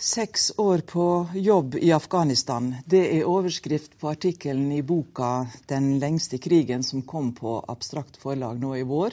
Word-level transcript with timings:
Seks 0.00 0.52
år 0.56 0.78
på 0.78 1.28
jobb 1.34 1.74
i 1.74 1.92
Afghanistan. 1.92 2.74
Det 2.86 3.02
er 3.18 3.26
overskrift 3.28 3.98
på 4.00 4.08
artikkelen 4.08 4.72
i 4.72 4.82
boka 4.82 5.46
'Den 5.68 5.98
lengste 5.98 6.38
krigen', 6.38 6.82
som 6.82 7.02
kom 7.02 7.34
på 7.34 7.64
Abstrakt 7.68 8.16
forlag 8.16 8.60
nå 8.60 8.76
i 8.76 8.82
vår, 8.82 9.12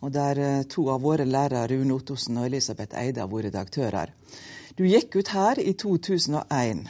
og 0.00 0.12
der 0.12 0.38
eh, 0.38 0.62
to 0.62 0.88
av 0.90 1.02
våre 1.02 1.24
lærere, 1.24 1.68
Rune 1.70 1.94
Ottosen 1.94 2.38
og 2.38 2.46
Elisabeth 2.46 2.98
Eide, 2.98 3.20
har 3.20 3.28
vært 3.28 3.44
redaktører. 3.44 4.10
Du 4.74 4.82
gikk 4.84 5.14
ut 5.16 5.28
her 5.28 5.60
i 5.62 5.72
2001, 5.72 6.82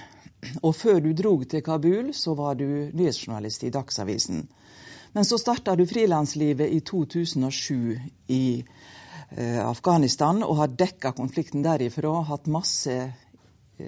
og 0.62 0.74
før 0.74 1.00
du 1.00 1.12
drog 1.12 1.44
til 1.48 1.62
Kabul, 1.62 2.14
så 2.14 2.34
var 2.34 2.54
du 2.54 2.90
nyhetsjournalist 2.94 3.64
i 3.64 3.70
Dagsavisen. 3.70 4.48
Men 5.12 5.24
så 5.24 5.36
starta 5.38 5.76
du 5.76 5.84
frilanslivet 5.86 6.72
i 6.72 6.80
2007 6.80 8.00
i 8.28 8.64
eh, 9.36 9.68
Afghanistan 9.68 10.42
og 10.42 10.56
har 10.56 10.68
dekka 10.68 11.12
konflikten 11.12 11.62
derifra. 11.62 12.22
Hatt 12.22 12.46
masse 12.46 13.12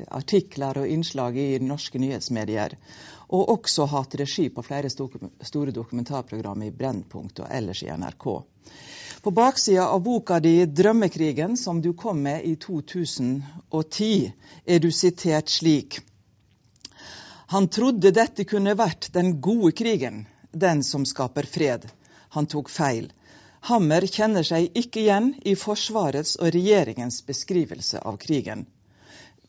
artikler 0.08 0.78
og 0.82 0.88
innslag 0.88 1.38
i 1.38 1.58
norske 1.62 2.00
nyhetsmedier. 2.02 2.76
Og 3.28 3.50
også 3.56 3.86
hatt 3.90 4.14
regi 4.18 4.48
på 4.54 4.62
flere 4.62 4.90
store 4.90 5.74
dokumentarprogram 5.74 6.62
i 6.62 6.70
Brennpunkt 6.70 7.42
og 7.42 7.50
ellers 7.50 7.82
i 7.82 7.90
NRK. 7.90 8.26
På 9.22 9.30
baksida 9.34 9.88
av 9.90 10.02
boka 10.02 10.40
di 10.40 10.66
'Drømmekrigen', 10.66 11.56
som 11.56 11.80
du 11.82 11.92
kom 11.92 12.22
med 12.22 12.44
i 12.44 12.56
2010, 12.56 14.32
er 14.66 14.78
du 14.78 14.90
sitert 14.92 15.48
slik. 15.48 16.00
Han 17.46 17.68
trodde 17.68 18.10
dette 18.10 18.44
kunne 18.44 18.74
vært 18.74 19.12
den 19.12 19.40
gode 19.40 19.72
krigen, 19.72 20.26
den 20.52 20.82
som 20.82 21.04
skaper 21.04 21.46
fred. 21.46 21.86
Han 22.28 22.46
tok 22.46 22.70
feil. 22.70 23.12
Hammer 23.60 24.06
kjenner 24.06 24.46
seg 24.46 24.70
ikke 24.78 25.00
igjen 25.00 25.34
i 25.42 25.54
Forsvarets 25.58 26.36
og 26.36 26.52
regjeringens 26.54 27.22
beskrivelse 27.26 27.98
av 27.98 28.18
krigen. 28.22 28.66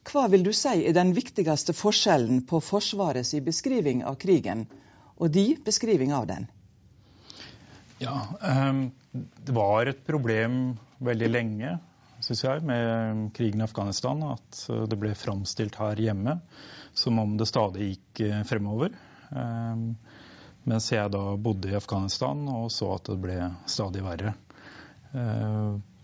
Hva 0.08 0.27
vil 0.31 0.45
du 0.45 0.53
si 0.55 0.86
er 0.88 0.95
den 0.95 1.11
viktigste 1.16 1.73
forskjellen 1.75 2.45
på 2.47 2.61
Forsvarets 2.63 3.33
beskriving 3.44 4.05
av 4.08 4.16
krigen 4.22 4.64
og 5.17 5.33
de 5.36 5.49
beskriving 5.66 6.14
av 6.16 6.27
den? 6.30 6.47
Ja, 7.99 8.27
um, 8.39 8.91
Det 9.11 9.52
var 9.52 9.89
et 9.89 10.05
problem 10.05 10.77
veldig 11.03 11.30
lenge, 11.31 11.73
syns 12.22 12.44
jeg, 12.45 12.64
med 12.66 13.31
krigen 13.36 13.61
i 13.61 13.66
Afghanistan. 13.66 14.22
At 14.36 14.61
eh, 14.69 14.86
det 14.89 14.99
ble 15.02 15.16
framstilt 15.17 15.80
her 15.81 15.99
hjemme 15.99 16.38
som 16.97 17.19
om 17.21 17.36
det 17.38 17.49
stadig 17.49 17.92
gikk 17.92 18.21
eh, 18.27 18.44
fremover. 18.47 18.94
Um, 19.30 19.95
mens 20.67 20.92
jeg 20.92 21.11
da 21.14 21.23
bodde 21.39 21.71
i 21.71 21.77
Afghanistan 21.77 22.45
og 22.52 22.69
så 22.75 22.94
at 22.95 23.09
det 23.09 23.19
ble 23.23 23.38
stadig 23.69 24.03
verre. 24.05 24.33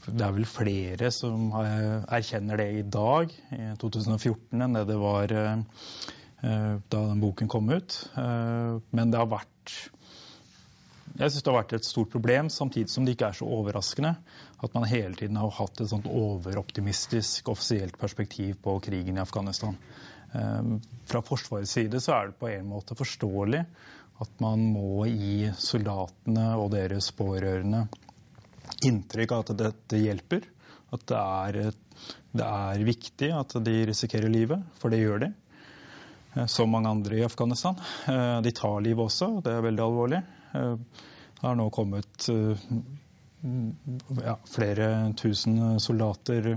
Det 0.03 0.23
er 0.25 0.33
vel 0.35 0.47
flere 0.47 1.09
som 1.15 1.51
erkjenner 1.55 2.59
det 2.59 2.69
i 2.75 2.83
dag, 2.91 3.31
i 3.55 3.67
2014, 3.79 4.59
enn 4.59 4.75
det 4.75 4.83
det 4.89 4.97
var 4.99 5.31
eh, 5.31 5.61
eh, 6.43 6.73
da 6.91 7.03
den 7.07 7.21
boken 7.23 7.51
kom 7.51 7.71
ut. 7.71 7.99
Eh, 8.19 8.81
men 8.91 9.13
det 9.13 9.21
har 9.21 9.29
vært 9.31 9.77
jeg 11.13 11.29
synes 11.29 11.43
det 11.45 11.51
har 11.51 11.59
vært 11.59 11.75
et 11.77 11.87
stort 11.87 12.09
problem, 12.09 12.49
samtidig 12.49 12.89
som 12.89 13.05
det 13.05 13.13
ikke 13.13 13.29
er 13.29 13.37
så 13.37 13.47
overraskende 13.47 14.15
at 14.65 14.75
man 14.75 14.87
hele 14.89 15.13
tiden 15.15 15.37
har 15.37 15.51
hatt 15.53 15.79
et 15.83 15.91
sånt 15.91 16.07
overoptimistisk 16.09 17.51
offisielt 17.53 17.99
perspektiv 18.01 18.57
på 18.63 18.79
krigen 18.81 19.19
i 19.19 19.21
Afghanistan. 19.21 19.77
Fra 21.05 21.21
Forsvarets 21.21 21.75
side 21.77 22.01
så 22.01 22.15
er 22.15 22.31
det 22.31 22.39
på 22.39 22.49
en 22.49 22.65
måte 22.71 22.97
forståelig 22.97 23.61
at 24.25 24.41
man 24.41 24.63
må 24.73 25.05
gi 25.05 25.51
soldatene 25.53 26.47
og 26.57 26.71
deres 26.73 27.11
pårørende 27.13 27.83
inntrykk 28.85 29.35
av 29.35 29.45
at 29.45 29.55
dette 29.59 30.01
hjelper. 30.01 30.45
At 30.93 31.05
det 31.09 31.19
er, 31.19 31.71
det 32.37 32.47
er, 32.47 32.83
viktig 32.85 33.31
at 33.33 33.55
de 33.65 33.77
risikerer 33.89 34.31
livet, 34.31 34.61
for 34.81 34.93
det 34.93 35.01
gjør 35.01 35.25
de. 35.25 35.31
Eh, 36.33 36.45
som 36.45 36.71
mange 36.73 36.91
andre 36.91 37.19
i 37.19 37.25
Afghanistan. 37.25 37.79
Eh, 38.07 38.41
de 38.45 38.53
tar 38.55 38.81
livet 38.85 39.07
også, 39.07 39.31
og 39.37 39.43
det 39.45 39.55
er 39.55 39.65
veldig 39.67 39.85
alvorlig. 39.85 40.21
Eh, 40.53 40.75
det 41.33 41.47
har 41.47 41.57
nå 41.59 41.67
kommet 41.75 42.29
ja, 44.23 44.35
flere 44.47 44.85
tusen 45.19 45.57
soldater 45.83 46.53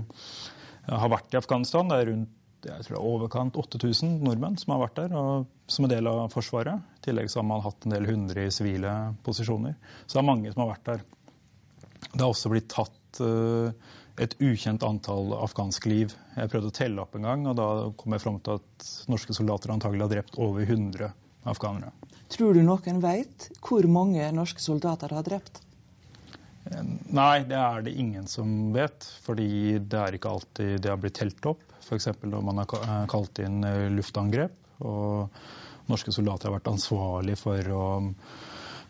har 0.87 1.11
vært 1.11 1.35
i 1.35 1.39
Afghanistan. 1.41 1.91
Det 1.91 1.97
er 1.97 2.11
rundt 2.13 2.33
jeg 2.67 2.85
tror 2.87 2.95
det 2.95 2.99
er 2.99 3.09
overkant 3.11 3.57
8000 3.59 4.15
nordmenn 4.25 4.57
som 4.59 4.73
har 4.73 4.81
vært 4.81 4.97
der 4.97 5.13
og, 5.19 5.45
som 5.69 5.85
en 5.85 5.91
del 5.91 6.09
av 6.09 6.23
Forsvaret. 6.33 6.81
I 6.97 7.05
tillegg 7.05 7.29
så 7.31 7.41
har 7.41 7.47
man 7.47 7.61
hatt 7.63 7.85
en 7.85 7.93
del 7.93 8.07
hundre 8.09 8.47
i 8.47 8.53
sivile 8.53 8.93
posisjoner. 9.25 9.75
Så 10.05 10.17
det 10.17 10.23
er 10.23 10.29
mange 10.31 10.53
som 10.53 10.63
har 10.63 10.73
vært 10.73 10.89
der. 10.89 11.05
Det 12.13 12.21
har 12.21 12.31
også 12.31 12.51
blitt 12.51 12.69
tatt 12.71 13.21
uh, 13.21 13.69
et 14.21 14.33
ukjent 14.41 14.83
antall 14.85 15.33
afghanske 15.37 15.89
liv. 15.91 16.13
Jeg 16.37 16.51
prøvde 16.51 16.71
å 16.71 16.75
telle 16.75 17.03
opp 17.03 17.15
en 17.17 17.27
gang, 17.27 17.45
og 17.49 17.57
da 17.59 17.67
kom 17.99 18.15
jeg 18.15 18.23
fram 18.23 18.39
til 18.45 18.57
at 18.57 18.89
norske 19.11 19.35
soldater 19.37 19.73
antagelig 19.73 20.07
har 20.07 20.13
drept 20.15 20.39
over 20.41 20.65
100 20.65 21.11
afghanere. 21.47 21.93
Tror 22.33 22.57
du 22.57 22.63
noen 22.65 22.99
vet 23.03 23.47
hvor 23.63 23.85
mange 23.91 24.25
norske 24.35 24.63
soldater 24.63 25.13
har 25.15 25.25
drept? 25.27 25.61
Eh, 26.67 26.83
nei, 27.15 27.45
det 27.47 27.59
er 27.61 27.85
det 27.85 27.95
ingen 28.01 28.27
som 28.31 28.73
vet. 28.75 29.05
Fordi 29.25 29.77
det 29.79 30.01
er 30.01 30.17
ikke 30.17 30.33
alltid 30.33 30.81
det 30.83 30.91
har 30.91 30.99
blitt 31.01 31.19
telt 31.21 31.53
opp. 31.53 31.63
F.eks. 31.85 32.09
når 32.25 32.43
man 32.43 32.63
har 32.63 32.73
eh, 32.81 33.05
kalt 33.11 33.43
inn 33.45 33.61
luftangrep. 33.95 34.57
Og 34.85 35.87
norske 35.87 36.11
soldater 36.11 36.49
har 36.49 36.57
vært 36.57 36.73
ansvarlig 36.73 37.37
for 37.39 37.73
å 37.73 37.85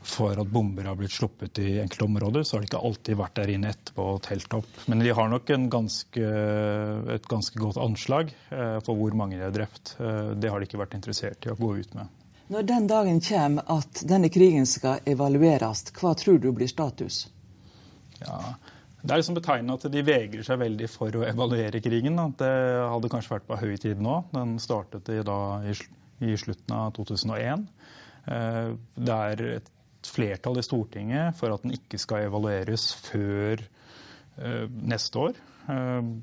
for 0.01 0.39
at 0.39 0.51
bomber 0.51 0.87
har 0.87 0.95
blitt 0.95 1.11
sluppet 1.11 1.59
i 1.59 1.79
enkelte 1.81 2.05
områder, 2.05 2.43
så 2.43 2.55
har 2.55 2.63
de 2.63 2.69
ikke 2.69 2.83
alltid 2.89 3.17
vært 3.19 3.35
der 3.39 3.51
inne 3.53 3.71
etterpå 3.73 4.05
og 4.13 4.21
telt 4.27 4.53
opp. 4.57 4.69
Men 4.87 5.01
de 5.03 5.13
har 5.15 5.31
nok 5.31 5.49
ganske, 5.73 6.29
et 7.15 7.27
ganske 7.27 7.59
godt 7.59 7.79
anslag 7.81 8.31
eh, 8.51 8.77
for 8.85 8.99
hvor 8.99 9.17
mange 9.17 9.39
de 9.39 9.45
har 9.45 9.55
drept. 9.55 9.95
Eh, 9.99 10.31
det 10.37 10.53
har 10.53 10.59
de 10.59 10.69
ikke 10.69 10.81
vært 10.81 10.95
interessert 10.97 11.47
i 11.47 11.51
å 11.53 11.57
gå 11.59 11.73
ut 11.81 11.97
med. 11.97 12.13
Når 12.47 12.63
den 12.63 12.87
dagen 12.87 13.19
kommer 13.25 13.67
at 13.73 14.01
denne 14.07 14.31
krigen 14.31 14.67
skal 14.69 15.03
evalueres, 15.05 15.83
hva 15.99 16.13
tror 16.15 16.39
du 16.39 16.53
blir 16.55 16.69
status? 16.71 17.25
Ja, 18.21 18.55
det 19.01 19.11
er 19.11 19.19
liksom 19.19 19.37
betegnende 19.37 19.75
at 19.77 19.91
de 19.91 20.03
vegrer 20.07 20.45
seg 20.47 20.61
veldig 20.61 20.87
for 20.89 21.19
å 21.19 21.25
evaluere 21.27 21.81
krigen. 21.83 22.17
Det 22.39 22.53
hadde 22.93 23.11
kanskje 23.11 23.35
vært 23.35 23.49
på 23.49 23.59
høy 23.59 23.75
tid 23.83 24.01
nå. 24.03 24.21
Den 24.31 24.55
startet 24.63 25.11
i, 25.11 25.19
da, 25.27 25.39
i 26.23 26.37
slutten 26.39 26.73
av 26.75 26.93
2001. 26.97 27.67
Eh, 28.27 28.71
det 28.95 29.17
er 29.17 29.43
et 29.57 29.73
flertall 30.13 30.59
i 30.59 30.65
Stortinget 30.65 31.37
for 31.39 31.53
at 31.53 31.63
den 31.65 31.75
ikke 31.77 31.99
skal 32.01 32.27
evalueres 32.27 32.89
før 33.07 33.61
uh, 34.41 34.65
neste 34.67 35.27
år. 35.27 35.39
Uh, 35.67 36.17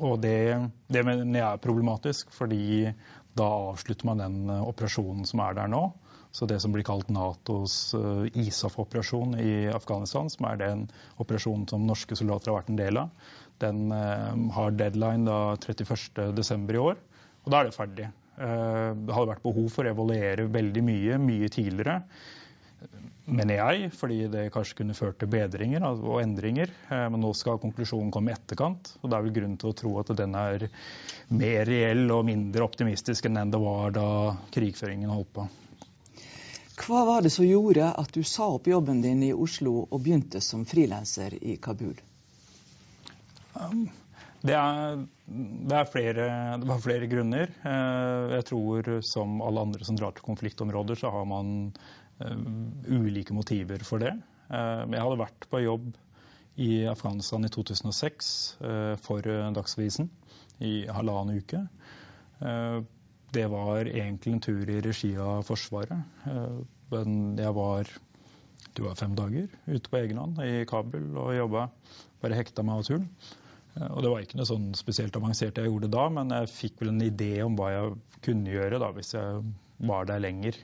og 0.00 0.20
det, 0.22 0.36
det 0.88 1.04
mener 1.04 1.40
jeg 1.40 1.46
er 1.46 1.64
problematisk, 1.64 2.30
fordi 2.32 2.88
da 3.36 3.48
avslutter 3.70 4.08
man 4.08 4.22
den 4.22 4.38
uh, 4.48 4.62
operasjonen 4.68 5.28
som 5.28 5.42
er 5.44 5.58
der 5.58 5.70
nå. 5.72 5.88
Så 6.30 6.46
det 6.46 6.60
som 6.62 6.70
blir 6.70 6.86
kalt 6.86 7.08
Natos 7.10 7.90
ISAF-operasjon 8.38 9.32
i 9.42 9.66
Afghanistan, 9.74 10.28
som 10.30 10.46
er 10.46 10.60
den 10.60 10.84
operasjonen 11.18 11.64
som 11.66 11.88
norske 11.88 12.14
soldater 12.14 12.52
har 12.52 12.60
vært 12.60 12.70
en 12.70 12.78
del 12.78 13.00
av, 13.00 13.32
den 13.58 13.90
har 14.54 14.76
deadline 14.78 15.26
da 15.26 15.56
31.12. 15.58 16.70
i 16.70 16.78
år. 16.78 17.00
Og 17.42 17.50
da 17.50 17.58
er 17.58 17.66
det 17.66 17.74
ferdig. 17.74 18.06
Det 18.38 19.16
hadde 19.16 19.32
vært 19.32 19.42
behov 19.42 19.66
for 19.74 19.82
å 19.82 19.90
evaluere 19.90 20.46
veldig 20.54 20.84
mye, 20.86 21.18
mye 21.18 21.50
tidligere 21.50 21.98
mener 23.30 23.60
jeg, 23.60 23.90
fordi 23.94 24.18
det 24.30 24.48
kanskje 24.54 24.80
kunne 24.80 24.96
ført 24.96 25.18
til 25.20 25.30
bedringer 25.30 25.84
og 25.90 26.20
endringer. 26.22 26.72
Eh, 26.90 27.06
men 27.12 27.22
nå 27.22 27.32
skal 27.36 27.60
konklusjonen 27.62 28.12
komme 28.14 28.32
i 28.32 28.36
etterkant, 28.36 28.94
og 29.00 29.10
det 29.10 29.18
er 29.18 29.26
vel 29.26 29.36
grunn 29.38 29.56
til 29.60 29.70
å 29.70 29.78
tro 29.80 29.94
at 30.02 30.12
den 30.18 30.36
er 30.38 30.66
mer 31.30 31.64
reell 31.68 32.04
og 32.14 32.26
mindre 32.28 32.66
optimistisk 32.66 33.28
enn 33.28 33.38
den 33.40 33.54
det 33.54 33.62
var 33.62 33.94
da 33.96 34.08
krigføringen 34.54 35.12
holdt 35.12 35.32
på. 35.38 35.48
Hva 36.80 37.04
var 37.04 37.24
det 37.24 37.32
som 37.34 37.44
gjorde 37.44 37.90
at 37.92 38.12
du 38.16 38.22
sa 38.24 38.48
opp 38.54 38.70
jobben 38.70 39.02
din 39.04 39.22
i 39.26 39.34
Oslo 39.36 39.82
og 39.84 39.98
begynte 40.00 40.40
som 40.40 40.64
frilanser 40.64 41.36
i 41.36 41.58
Kabul? 41.60 41.98
Um, 43.52 43.90
det, 44.40 44.54
er, 44.56 45.02
det, 45.28 45.76
er 45.76 45.90
flere, 45.92 46.28
det, 46.56 46.68
var 46.70 46.80
flere 46.80 47.08
grunner. 47.10 47.52
Eh, 47.60 48.36
jeg 48.38 48.46
tror 48.48 48.88
som 49.04 49.42
alle 49.44 49.66
andre 49.66 49.84
som 49.84 49.98
drar 49.98 50.16
til 50.16 50.24
konfliktområder, 50.24 50.96
så 50.96 51.12
har 51.12 51.28
man 51.28 51.68
ulike 52.20 53.34
motiver 53.36 53.82
for 53.86 54.02
det. 54.02 54.12
Eh, 54.50 54.84
jeg 54.90 55.02
hadde 55.04 55.20
vært 55.20 55.48
på 55.50 55.62
jobb 55.64 55.90
i 56.60 56.84
Afghanistan 56.90 57.46
i 57.46 57.52
2006 57.52 58.30
eh, 58.66 58.94
for 59.00 59.24
Dagsavisen 59.56 60.10
i 60.60 60.84
halvannen 60.92 61.40
uke. 61.40 61.64
Det 63.30 63.44
var 63.52 63.86
egentlig 63.86 64.32
en 64.34 64.42
tur 64.42 64.70
i 64.72 64.80
regi 64.82 65.10
av 65.20 65.44
Forsvaret. 65.46 66.24
Men 66.90 67.18
jeg 67.38 67.52
var, 67.56 67.90
det 68.76 68.84
var 68.84 68.98
fem 68.98 69.12
dager 69.16 69.46
ute 69.68 69.92
på 69.92 70.00
egen 70.00 70.20
hånd 70.20 70.40
i 70.44 70.64
Kabul 70.68 71.14
og 71.20 71.34
jobba. 71.36 71.66
Bare 72.24 72.40
hekta 72.40 72.64
meg 72.66 72.80
av 72.80 72.88
tull. 72.88 73.04
Og 73.78 74.00
det 74.02 74.10
var 74.12 74.24
ikke 74.24 74.40
noe 74.40 74.48
sånn 74.48 74.70
spesielt 74.76 75.16
avansert 75.16 75.60
jeg 75.60 75.70
gjorde 75.70 75.92
da, 75.92 76.08
men 76.12 76.32
jeg 76.34 76.52
fikk 76.52 76.80
vel 76.82 76.94
en 76.94 77.04
idé 77.06 77.32
om 77.44 77.56
hva 77.58 77.70
jeg 77.72 77.94
kunne 78.26 78.52
gjøre 78.52 78.80
da, 78.82 78.90
hvis 78.96 79.14
jeg 79.14 79.44
var 79.88 80.08
der 80.10 80.22
lenger. 80.24 80.58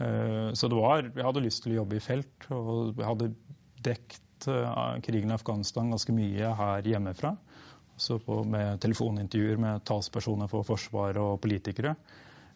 Eh, 0.00 0.52
så 0.52 0.68
det 0.68 0.76
var, 0.76 1.04
jeg 1.04 1.26
hadde 1.26 1.44
lyst 1.44 1.64
til 1.64 1.74
å 1.74 1.80
jobbe 1.82 1.98
i 1.98 2.04
felt, 2.04 2.48
og 2.54 2.96
jeg 2.96 3.06
hadde 3.06 3.30
dekt 3.84 4.48
eh, 4.48 4.96
krigen 5.04 5.32
i 5.32 5.36
Afghanistan 5.36 5.92
ganske 5.92 6.14
mye 6.16 6.54
her 6.56 6.88
hjemmefra. 6.88 7.36
på, 8.26 8.44
med 8.44 8.80
telefonintervjuer 8.80 9.58
med 9.60 9.84
talspersoner 9.84 10.48
for 10.48 10.64
Forsvaret 10.64 11.20
og 11.20 11.40
politikere. 11.40 11.94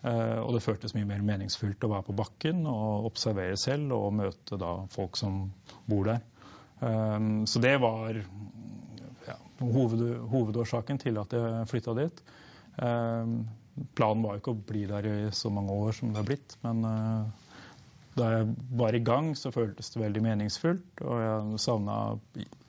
Eh, 0.02 0.38
og 0.40 0.54
det 0.56 0.62
føltes 0.64 0.94
mye 0.96 1.08
mer 1.08 1.20
meningsfullt 1.20 1.84
å 1.84 1.92
være 1.92 2.08
på 2.08 2.16
bakken 2.16 2.64
og 2.66 3.10
observere 3.10 3.56
selv 3.60 3.92
og 3.92 4.14
møte 4.14 4.56
da 4.60 4.78
folk 4.90 5.16
som 5.20 5.50
bor 5.86 6.08
der. 6.08 6.24
Så 7.48 7.60
det 7.62 7.78
var 7.80 8.16
ja, 8.18 9.36
hoved, 9.62 10.00
hovedårsaken 10.28 10.98
til 11.00 11.16
at 11.16 11.32
jeg 11.32 11.68
flytta 11.70 11.94
dit. 11.96 12.18
Planen 13.98 14.22
var 14.22 14.36
jo 14.36 14.42
ikke 14.42 14.54
å 14.54 14.64
bli 14.68 14.84
der 14.90 15.08
i 15.10 15.16
så 15.34 15.50
mange 15.50 15.74
år 15.74 15.96
som 15.96 16.12
det 16.12 16.20
har 16.20 16.28
blitt, 16.28 16.54
men 16.62 16.84
uh, 16.86 17.44
da 18.14 18.28
jeg 18.30 18.52
var 18.78 18.94
i 18.94 19.02
gang, 19.02 19.32
så 19.38 19.50
føltes 19.54 19.90
det 19.90 20.02
veldig 20.02 20.22
meningsfullt. 20.22 21.02
Og 21.02 21.22
jeg 21.22 21.62
savna 21.62 21.96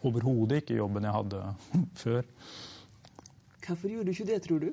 overhodet 0.06 0.64
ikke 0.64 0.80
jobben 0.80 1.06
jeg 1.06 1.14
hadde 1.14 1.42
før. 2.04 2.26
Hvorfor 3.66 3.90
gjorde 3.90 4.10
du 4.10 4.16
ikke 4.16 4.30
det, 4.32 4.42
tror 4.46 4.64
du? 4.66 4.72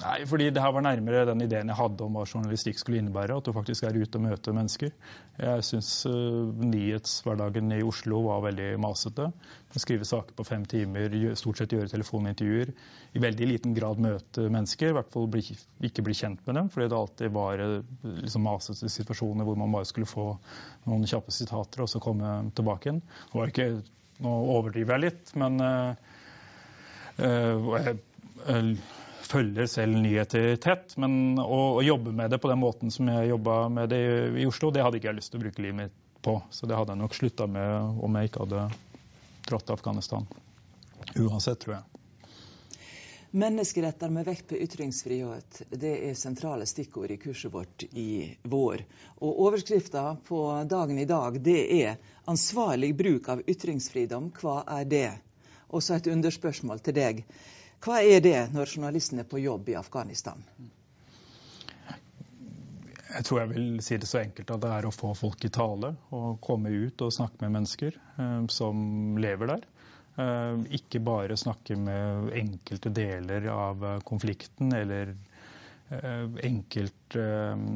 Nei, 0.00 0.22
fordi 0.26 0.48
det 0.50 0.62
her 0.62 0.72
var 0.74 0.82
nærmere 0.82 1.26
den 1.28 1.44
ideen 1.44 1.68
jeg 1.68 1.78
hadde 1.78 2.02
om 2.02 2.14
hva 2.16 2.24
journalistikk 2.24 2.78
skulle 2.80 2.98
innebære. 3.02 3.36
At 3.38 3.46
du 3.46 3.52
faktisk 3.54 3.84
er 3.84 3.98
ute 4.00 4.18
og 4.18 4.24
møter 4.24 4.54
mennesker. 4.56 4.90
Jeg 5.38 5.66
syns 5.68 5.90
uh, 6.08 6.48
nyhetshverdagen 6.64 7.74
i 7.76 7.82
Oslo 7.86 8.22
var 8.24 8.40
veldig 8.46 8.70
masete. 8.82 9.28
Skrive 9.76 10.08
saker 10.08 10.34
på 10.36 10.46
fem 10.48 10.64
timer, 10.68 11.12
stort 11.38 11.60
sett 11.60 11.74
gjøre 11.76 11.92
telefonintervjuer. 11.92 12.72
I 13.14 13.22
veldig 13.22 13.48
liten 13.52 13.76
grad 13.76 14.00
møte 14.02 14.48
mennesker, 14.48 14.90
i 14.90 14.96
hvert 14.96 15.12
fall 15.12 15.28
bli, 15.30 15.44
ikke 15.86 16.06
bli 16.08 16.16
kjent 16.18 16.42
med 16.48 16.58
dem. 16.58 16.72
Fordi 16.72 16.88
det 16.88 16.98
alltid 16.98 17.36
var 17.36 17.62
uh, 17.62 17.76
liksom 18.24 18.48
masete 18.48 18.90
situasjoner 18.96 19.46
hvor 19.46 19.60
man 19.60 19.76
bare 19.76 19.90
skulle 19.90 20.10
få 20.10 20.26
noen 20.88 21.06
kjappe 21.06 21.36
sitater 21.36 21.84
og 21.84 21.92
så 21.92 22.02
komme 22.02 22.32
tilbake 22.56 22.88
igjen. 22.88 23.04
var 23.36 23.52
ikke, 23.52 23.68
nå 24.24 24.34
overdriver 24.56 24.96
jeg 24.96 25.04
litt, 25.06 25.36
men 25.38 25.62
uh, 25.62 25.94
jeg, 27.20 28.00
følger 29.32 29.66
selv 29.70 29.96
nyheter 29.96 30.56
tett. 30.62 30.96
Men 31.00 31.38
å, 31.40 31.60
å, 31.78 31.82
jobbe 31.84 32.12
med 32.12 32.30
det 32.32 32.40
på 32.42 32.50
den 32.52 32.60
måten 32.60 32.92
som 32.92 33.08
jeg 33.08 33.32
jobba 33.32 33.56
med 33.72 33.92
det 33.92 34.02
i 34.42 34.46
Oslo, 34.48 34.70
det 34.70 34.84
hadde 34.84 35.00
ikke 35.00 35.10
jeg 35.12 35.20
lyst 35.20 35.32
til 35.32 35.40
å 35.40 35.46
bruke 35.46 35.64
livet 35.64 35.80
mitt 35.80 35.98
på. 36.22 36.36
Så 36.50 36.68
det 36.68 36.78
hadde 36.78 36.94
jeg 36.94 37.02
nok 37.02 37.16
slutta 37.18 37.48
med 37.50 38.04
om 38.04 38.20
jeg 38.20 38.30
ikke 38.30 38.44
hadde 38.44 38.68
dratt 39.48 39.66
til 39.66 39.78
Afghanistan. 39.78 40.28
Uansett, 41.16 41.60
tror 41.64 41.78
jeg. 41.80 41.88
Menneskeretter 43.32 44.10
med 44.12 44.26
vekt 44.28 44.50
på 44.50 44.58
ytringsfrihet 44.60 45.62
det 45.70 45.92
er 46.10 46.16
sentrale 46.20 46.66
stikkord 46.68 47.14
i 47.14 47.16
kurset 47.16 47.48
vårt 47.54 47.86
i 47.96 48.34
vår. 48.44 48.82
Og 49.24 49.40
Overskrifta 49.46 50.02
på 50.28 50.40
dagen 50.68 51.00
i 51.00 51.08
dag 51.08 51.38
det 51.40 51.62
er 51.78 51.96
'Ansvarlig 52.28 52.92
bruk 52.96 53.28
av 53.32 53.40
ytringsfridom, 53.48 54.30
hva 54.36 54.62
er 54.68 54.84
det?' 54.84 55.20
Og 55.72 55.82
så 55.82 55.94
et 55.94 56.12
underspørsmål 56.12 56.84
til 56.84 56.94
deg. 56.94 57.24
Hva 57.82 57.98
er 58.06 58.22
det 58.22 58.38
når 58.54 58.70
journalisten 58.76 59.18
er 59.18 59.26
på 59.26 59.40
jobb 59.42 59.72
i 59.72 59.74
Afghanistan? 59.78 60.44
Jeg 63.12 63.26
tror 63.28 63.42
jeg 63.42 63.50
vil 63.50 63.80
si 63.84 63.98
det 64.00 64.08
så 64.08 64.22
enkelt 64.22 64.52
at 64.54 64.62
det 64.62 64.70
er 64.72 64.86
å 64.88 64.94
få 64.94 65.10
folk 65.18 65.42
i 65.44 65.50
tale 65.52 65.90
og 66.16 66.38
komme 66.44 66.70
ut 66.70 67.02
og 67.04 67.12
snakke 67.12 67.42
med 67.42 67.58
mennesker 67.58 67.98
eh, 67.98 68.44
som 68.54 69.18
lever 69.20 69.50
der. 69.50 69.66
Eh, 70.22 70.62
ikke 70.78 71.02
bare 71.04 71.36
snakke 71.40 71.76
med 71.80 72.32
enkelte 72.38 72.92
deler 72.94 73.50
av 73.52 73.84
konflikten 74.08 74.72
eller 74.78 75.12
eh, 75.90 76.26
enkelt 76.48 77.18
eh, 77.20 77.66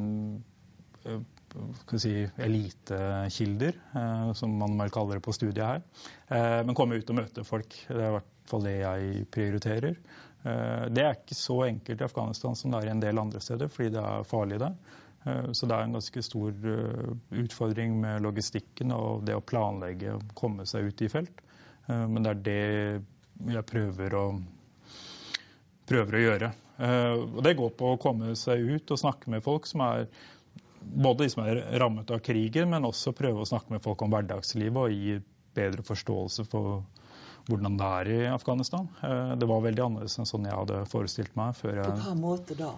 si, 1.98 2.28
elitekilder, 2.36 3.72
eh, 3.94 4.32
som 4.32 4.58
man 4.58 4.78
vel 4.78 4.90
kaller 4.90 5.14
det 5.18 5.24
på 5.24 5.32
studiet 5.32 5.66
her. 5.66 5.82
Eh, 6.28 6.60
men 6.66 6.74
komme 6.74 6.98
ut 6.98 7.10
og 7.10 7.18
møte 7.20 7.44
folk. 7.46 7.76
Det 7.88 7.96
er 7.96 8.10
i 8.10 8.14
hvert 8.16 8.50
fall 8.50 8.66
det 8.66 8.76
jeg 8.80 9.26
prioriterer. 9.34 9.98
Eh, 10.44 10.84
det 10.92 11.04
er 11.04 11.16
ikke 11.16 11.38
så 11.38 11.62
enkelt 11.68 12.00
i 12.00 12.08
Afghanistan 12.08 12.56
som 12.58 12.72
det 12.72 12.82
er 12.82 12.90
i 12.90 12.94
en 12.94 13.02
del 13.02 13.22
andre 13.22 13.42
steder, 13.42 13.70
fordi 13.72 13.94
det 13.96 14.04
er 14.04 14.28
farlig 14.28 14.62
der. 14.62 14.78
Så 15.26 15.66
det 15.66 15.74
er 15.74 15.82
en 15.82 15.96
ganske 15.96 16.20
stor 16.22 16.52
utfordring 17.34 17.96
med 17.98 18.22
logistikken 18.22 18.92
og 18.94 19.24
det 19.26 19.34
å 19.34 19.42
planlegge 19.42 20.12
å 20.14 20.20
komme 20.38 20.62
seg 20.70 20.86
ut 20.86 21.02
i 21.02 21.08
felt. 21.10 21.40
Men 21.88 22.22
det 22.22 22.30
er 22.30 22.44
det 22.46 23.56
jeg 23.56 23.66
prøver 23.66 24.14
å, 24.14 24.22
prøver 25.90 26.14
å 26.14 26.22
gjøre. 26.22 26.52
Og 27.16 27.42
det 27.42 27.56
går 27.58 27.74
på 27.74 27.90
å 27.90 27.98
komme 27.98 28.36
seg 28.38 28.70
ut 28.70 28.94
og 28.94 29.02
snakke 29.02 29.34
med 29.34 29.42
folk 29.42 29.66
som 29.66 29.82
er 29.88 30.06
både 30.94 31.24
de 31.24 31.30
som 31.32 31.44
er 31.46 31.62
rammet 31.80 32.10
av 32.14 32.20
krigen, 32.24 32.70
men 32.70 32.86
også 32.88 33.14
prøve 33.16 33.42
å 33.42 33.48
snakke 33.48 33.74
med 33.74 33.82
folk 33.84 34.02
om 34.04 34.12
hverdagslivet 34.12 34.82
og 34.82 34.94
gi 34.94 35.18
bedre 35.56 35.84
forståelse 35.86 36.44
for 36.50 36.84
hvordan 37.46 37.78
det 37.78 37.88
er 38.00 38.10
i 38.10 38.20
Afghanistan. 38.32 38.88
Eh, 39.02 39.32
det 39.38 39.48
var 39.48 39.64
veldig 39.64 39.84
annerledes 39.84 40.18
enn 40.18 40.28
sånn 40.28 40.48
jeg 40.48 40.58
hadde 40.58 40.84
forestilt 40.90 41.34
meg. 41.38 41.56
før 41.58 41.80
jeg... 41.80 41.86
På 41.86 41.96
hvilken 41.98 42.22
måte 42.22 42.58
da? 42.58 42.72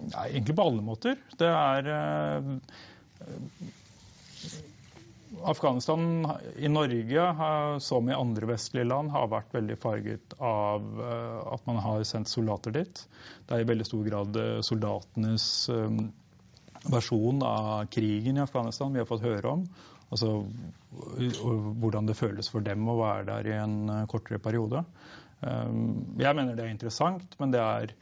Nei, 0.00 0.26
egentlig 0.30 0.56
på 0.56 0.66
alle 0.70 0.84
måter. 0.84 1.20
Det 1.40 1.48
er 1.48 1.90
eh, 1.94 2.50
Afghanistan 5.50 6.04
i 6.60 6.68
Norge, 6.68 7.26
som 7.80 8.08
i 8.10 8.16
andre 8.16 8.50
vestlige 8.50 8.88
land, 8.88 9.12
har 9.14 9.30
vært 9.32 9.54
veldig 9.56 9.76
farget 9.80 10.36
av 10.36 11.04
eh, 11.06 11.38
at 11.56 11.68
man 11.70 11.80
har 11.84 12.04
sendt 12.08 12.32
soldater 12.32 12.76
dit. 12.76 13.04
Det 13.48 13.56
er 13.56 13.64
i 13.64 13.70
veldig 13.72 13.88
stor 13.88 14.04
grad 14.10 14.40
soldatenes 14.66 15.46
versjon 16.88 17.42
av 17.44 17.86
krigen 17.92 18.38
i 18.38 18.44
Afghanistan 18.44 18.92
vi 18.92 19.02
har 19.02 19.08
fått 19.08 19.24
høre 19.26 19.56
om. 19.58 19.64
Altså 20.10 20.30
hvordan 20.90 22.08
det 22.08 22.18
føles 22.18 22.48
for 22.50 22.64
dem 22.66 22.88
å 22.90 22.98
være 22.98 23.26
der 23.28 23.50
i 23.50 23.58
en 23.60 23.76
eh, 23.94 24.06
kortere 24.10 24.40
periode. 24.42 24.82
Um, 25.40 26.16
jeg 26.20 26.36
mener 26.36 26.56
det 26.56 26.66
er 26.66 26.72
interessant, 26.74 27.36
men 27.40 27.54
det 27.54 27.60
er, 27.62 27.92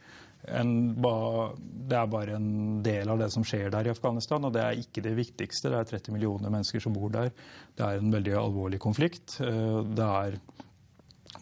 en, 0.57 0.71
det 0.97 1.99
er 1.99 2.09
bare 2.11 2.35
en 2.35 2.49
del 2.83 3.13
av 3.13 3.21
det 3.21 3.29
som 3.31 3.45
skjer 3.47 3.69
der 3.75 3.87
i 3.87 3.93
Afghanistan. 3.93 4.47
Og 4.47 4.55
det 4.55 4.63
er 4.65 4.81
ikke 4.81 5.05
det 5.05 5.13
viktigste. 5.19 5.69
Det 5.69 5.83
er 5.83 5.91
30 5.93 6.17
millioner 6.17 6.51
mennesker 6.51 6.83
som 6.83 6.97
bor 6.97 7.13
der. 7.13 7.29
Det 7.77 7.85
er 7.85 8.01
en 8.01 8.15
veldig 8.15 8.35
alvorlig 8.41 8.81
konflikt. 8.81 9.37
Uh, 9.37 9.85
det 9.93 10.09
er 10.09 10.39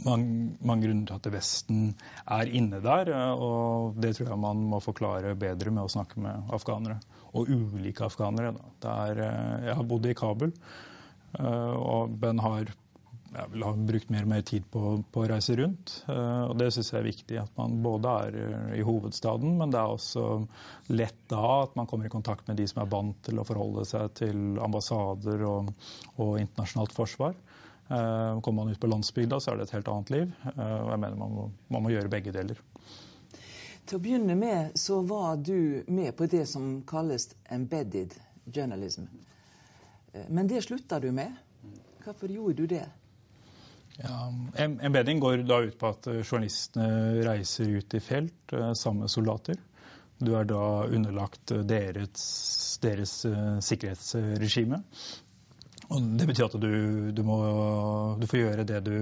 mange, 0.03 0.57
mange, 0.59 0.83
grunner 0.83 1.07
til 1.07 1.15
at 1.15 1.31
Vesten 1.31 1.85
er 2.27 2.51
inne 2.59 2.83
der, 2.83 3.13
uh, 3.15 3.39
og 3.39 4.03
det 4.03 4.17
tror 4.17 4.33
jeg 4.33 4.43
man 4.43 4.67
må 4.75 4.83
forklare 4.83 5.31
bedre 5.39 5.71
med 5.71 5.87
å 5.87 5.95
snakke 5.95 6.19
med 6.27 6.51
afghanere 6.53 6.99
og 7.37 7.51
ulike 7.53 8.05
afghanere. 8.07 8.55
Der, 8.83 9.23
eh, 9.23 9.69
jeg 9.69 9.77
har 9.79 9.87
bodd 9.87 10.05
i 10.09 10.17
Kabul, 10.17 10.53
eh, 11.39 11.73
og 11.77 12.19
Ben 12.19 12.43
har 12.43 12.73
jeg 13.27 13.51
vil 13.51 13.63
ha 13.67 13.73
brukt 13.75 14.09
mer 14.09 14.23
og 14.23 14.29
mer 14.31 14.43
tid 14.47 14.63
på, 14.71 14.81
på 15.13 15.21
å 15.21 15.27
reise 15.29 15.53
rundt. 15.59 15.91
Eh, 16.09 16.43
og 16.47 16.55
Det 16.57 16.69
syns 16.73 16.89
jeg 16.93 16.99
er 17.01 17.09
viktig. 17.09 17.35
At 17.41 17.51
man 17.59 17.75
både 17.83 18.13
er 18.23 18.37
i 18.79 18.85
hovedstaden, 18.87 19.57
men 19.59 19.73
det 19.73 19.81
er 19.81 19.93
også 19.93 20.23
lett 20.95 21.19
da 21.29 21.43
at 21.65 21.75
man 21.77 21.89
kommer 21.91 22.07
i 22.07 22.13
kontakt 22.13 22.47
med 22.47 22.57
de 22.57 22.65
som 22.71 22.81
er 22.81 22.89
vant 22.89 23.19
til 23.27 23.37
å 23.37 23.45
forholde 23.45 23.83
seg 23.85 24.15
til 24.17 24.57
ambassader 24.63 25.43
og, 25.45 25.69
og 26.15 26.39
internasjonalt 26.39 26.95
forsvar. 26.95 27.35
Kommer 27.87 28.63
man 28.63 28.73
ut 28.73 28.81
på 28.81 28.89
landsbygda, 28.89 29.37
så 29.39 29.51
er 29.51 29.59
det 29.59 29.67
et 29.67 29.77
helt 29.77 29.91
annet 29.91 30.09
liv. 30.15 30.33
Og 30.55 30.89
jeg 30.91 31.03
mener 31.03 31.19
man 31.19 31.35
må, 31.35 31.45
man 31.75 31.85
må 31.85 31.93
gjøre 31.93 32.11
begge 32.11 32.33
deler. 32.35 32.59
Til 33.87 33.99
å 33.99 34.03
begynne 34.03 34.35
med 34.35 34.75
så 34.79 34.99
var 35.07 35.37
du 35.39 35.83
med 35.87 36.11
på 36.19 36.27
det 36.27 36.43
som 36.51 36.81
kalles 36.87 37.29
embedded 37.55 38.15
journalism. 38.45 39.05
Eh, 40.13 40.25
men 40.27 40.47
det 40.47 40.65
slutta 40.65 40.99
du 40.99 41.11
med. 41.15 41.35
Hvorfor 42.03 42.31
gjorde 42.31 42.63
du 42.63 42.67
det? 42.75 42.85
Ja, 43.97 44.27
embedding 44.59 45.19
går 45.19 45.45
da 45.47 45.61
ut 45.65 45.77
på 45.79 45.89
at 45.89 46.07
journalistene 46.19 47.23
reiser 47.25 47.71
ut 47.79 47.95
i 47.95 48.01
felt 48.03 48.53
eh, 48.53 48.73
sammen 48.73 49.05
med 49.05 49.13
soldater. 49.13 49.55
Du 50.19 50.33
er 50.35 50.49
da 50.49 50.83
underlagt 50.89 51.53
deres, 51.69 52.27
deres 52.81 53.13
sikkerhetsregime. 53.61 54.81
Og 55.87 56.07
det 56.19 56.25
betyr 56.27 56.47
at 56.49 56.55
du, 56.59 56.71
du, 57.15 57.21
må, 57.23 57.37
du, 58.19 58.25
får 58.27 58.41
gjøre 58.41 58.65
det 58.67 58.79
du 58.83 58.95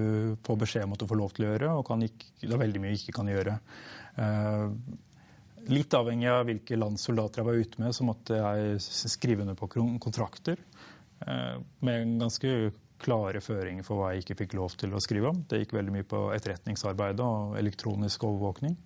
får 0.46 0.58
beskjed 0.62 0.86
om 0.86 0.94
at 0.94 1.01
du 1.01 1.08
får 1.10 1.18
lov 1.18 1.32
til 1.34 1.48
å 1.48 1.54
gjøre, 1.54 1.70
og 1.80 2.04
ikke, 2.06 2.27
det 2.44 2.51
er 2.51 2.62
veldig 2.62 2.82
mye 2.84 2.94
du 2.94 3.00
ikke 3.00 3.15
kan 3.15 3.32
gjøre. 3.32 3.56
Eh, 4.15 4.69
litt 5.72 5.93
avhengig 5.98 6.29
av 6.31 6.45
hvilke 6.48 6.77
landssoldater 6.79 7.41
jeg 7.41 7.50
var 7.50 7.62
ute 7.65 7.84
med, 7.84 7.95
så 7.98 8.07
måtte 8.07 8.39
jeg 8.39 8.79
skrive 9.12 9.45
under 9.45 9.57
på 9.60 9.69
kontrakter 9.72 10.60
med 11.25 11.63
med 11.79 12.19
ganske 12.19 12.50
klare 13.01 13.41
føringer 13.43 13.86
for 13.86 14.00
hva 14.00 14.12
jeg 14.13 14.24
ikke 14.24 14.38
fikk 14.43 14.55
lov 14.60 14.75
til 14.79 14.93
å 14.95 15.01
skrive 15.03 15.31
om. 15.31 15.41
Det 15.50 15.62
gikk 15.62 15.75
veldig 15.77 15.93
mye 15.95 16.07
på 16.07 16.22
etterretningsarbeid 16.36 17.22
og 17.24 17.57
elektronisk 17.60 18.24
overvåkning. 18.27 18.77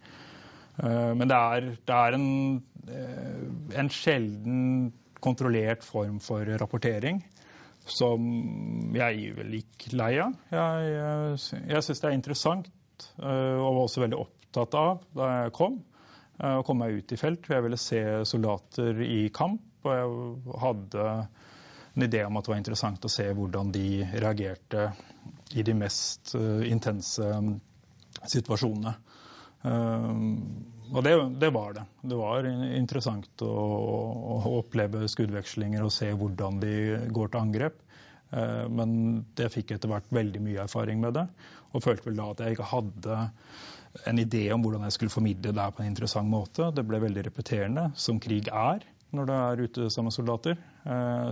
Eh, 0.84 1.12
men 1.20 1.30
det 1.30 1.38
er, 1.38 1.70
det 1.90 2.00
er 2.00 2.18
en, 2.18 2.30
en, 3.76 3.92
sjelden 3.94 4.64
kontrollert 5.20 5.84
form 5.84 6.20
for 6.24 6.48
rapportering 6.62 7.22
som 7.90 8.24
jeg 8.96 9.34
vel 9.36 9.56
gikk 9.60 9.90
lei 9.98 10.14
av. 10.22 10.36
Jeg, 10.54 10.92
jeg, 11.74 11.86
syns 11.86 12.04
det 12.04 12.12
er 12.12 12.18
interessant 12.18 12.70
og 13.20 13.64
var 13.76 13.86
også 13.86 14.04
veldig 14.04 14.20
opp 14.20 14.39
opptatt 14.50 14.74
av 14.74 15.04
da 15.14 15.30
jeg 15.44 15.54
kom. 15.54 15.80
Eh, 16.40 16.58
å 16.60 16.64
komme 16.66 16.88
meg 16.88 17.02
ut 17.04 17.14
i 17.14 17.20
felt. 17.20 17.50
Jeg 17.50 17.66
ville 17.66 17.78
se 17.78 18.02
soldater 18.26 19.02
i 19.02 19.30
kamp. 19.34 19.62
Og 19.86 19.94
jeg 19.96 20.60
hadde 20.60 21.06
en 21.96 22.04
idé 22.04 22.26
om 22.26 22.38
at 22.38 22.46
det 22.46 22.52
var 22.52 22.60
interessant 22.60 23.06
å 23.06 23.12
se 23.12 23.30
hvordan 23.36 23.72
de 23.72 24.04
reagerte 24.12 24.90
i 25.56 25.64
de 25.64 25.76
mest 25.78 26.34
eh, 26.36 26.66
intense 26.72 27.30
situasjonene. 28.28 28.98
Og 29.60 31.04
det, 31.04 31.12
det, 31.40 31.50
var 31.52 31.74
det. 31.76 31.82
Det 32.02 32.16
var 32.16 32.46
interessant 32.48 33.42
å, 33.44 33.50
å 34.40 34.54
oppleve 34.62 35.04
skuddvekslinger 35.12 35.84
og 35.84 35.92
se 35.92 36.08
hvordan 36.16 36.62
de 36.64 36.76
går 37.12 37.32
til 37.34 37.42
angrep. 37.42 37.82
Men 38.72 38.94
jeg 39.36 39.52
fikk 39.52 39.74
etter 39.76 39.92
hvert 39.92 40.08
veldig 40.16 40.42
mye 40.46 40.64
erfaring 40.64 41.04
med 41.04 41.18
det, 41.18 41.26
og 41.76 41.84
følte 41.84 42.08
vel 42.08 42.22
da 42.22 42.30
at 42.32 42.44
jeg 42.46 42.56
ikke 42.56 42.70
hadde 42.72 43.20
en 44.06 44.20
idé 44.22 44.44
om 44.54 44.62
hvordan 44.64 44.86
jeg 44.88 44.96
skulle 44.96 45.14
formidle 45.14 45.54
det 45.56 45.68
på 45.76 45.84
en 45.84 45.90
interessant 45.92 46.30
måte. 46.30 46.70
Det 46.76 46.86
ble 46.88 47.02
veldig 47.02 47.26
repeterende, 47.30 47.90
som 47.96 48.22
krig 48.22 48.50
er 48.52 48.86
når 49.16 49.26
du 49.26 49.34
er 49.34 49.64
ute 49.66 49.90
sammen 49.90 50.12
med 50.12 50.18
soldater. 50.18 50.60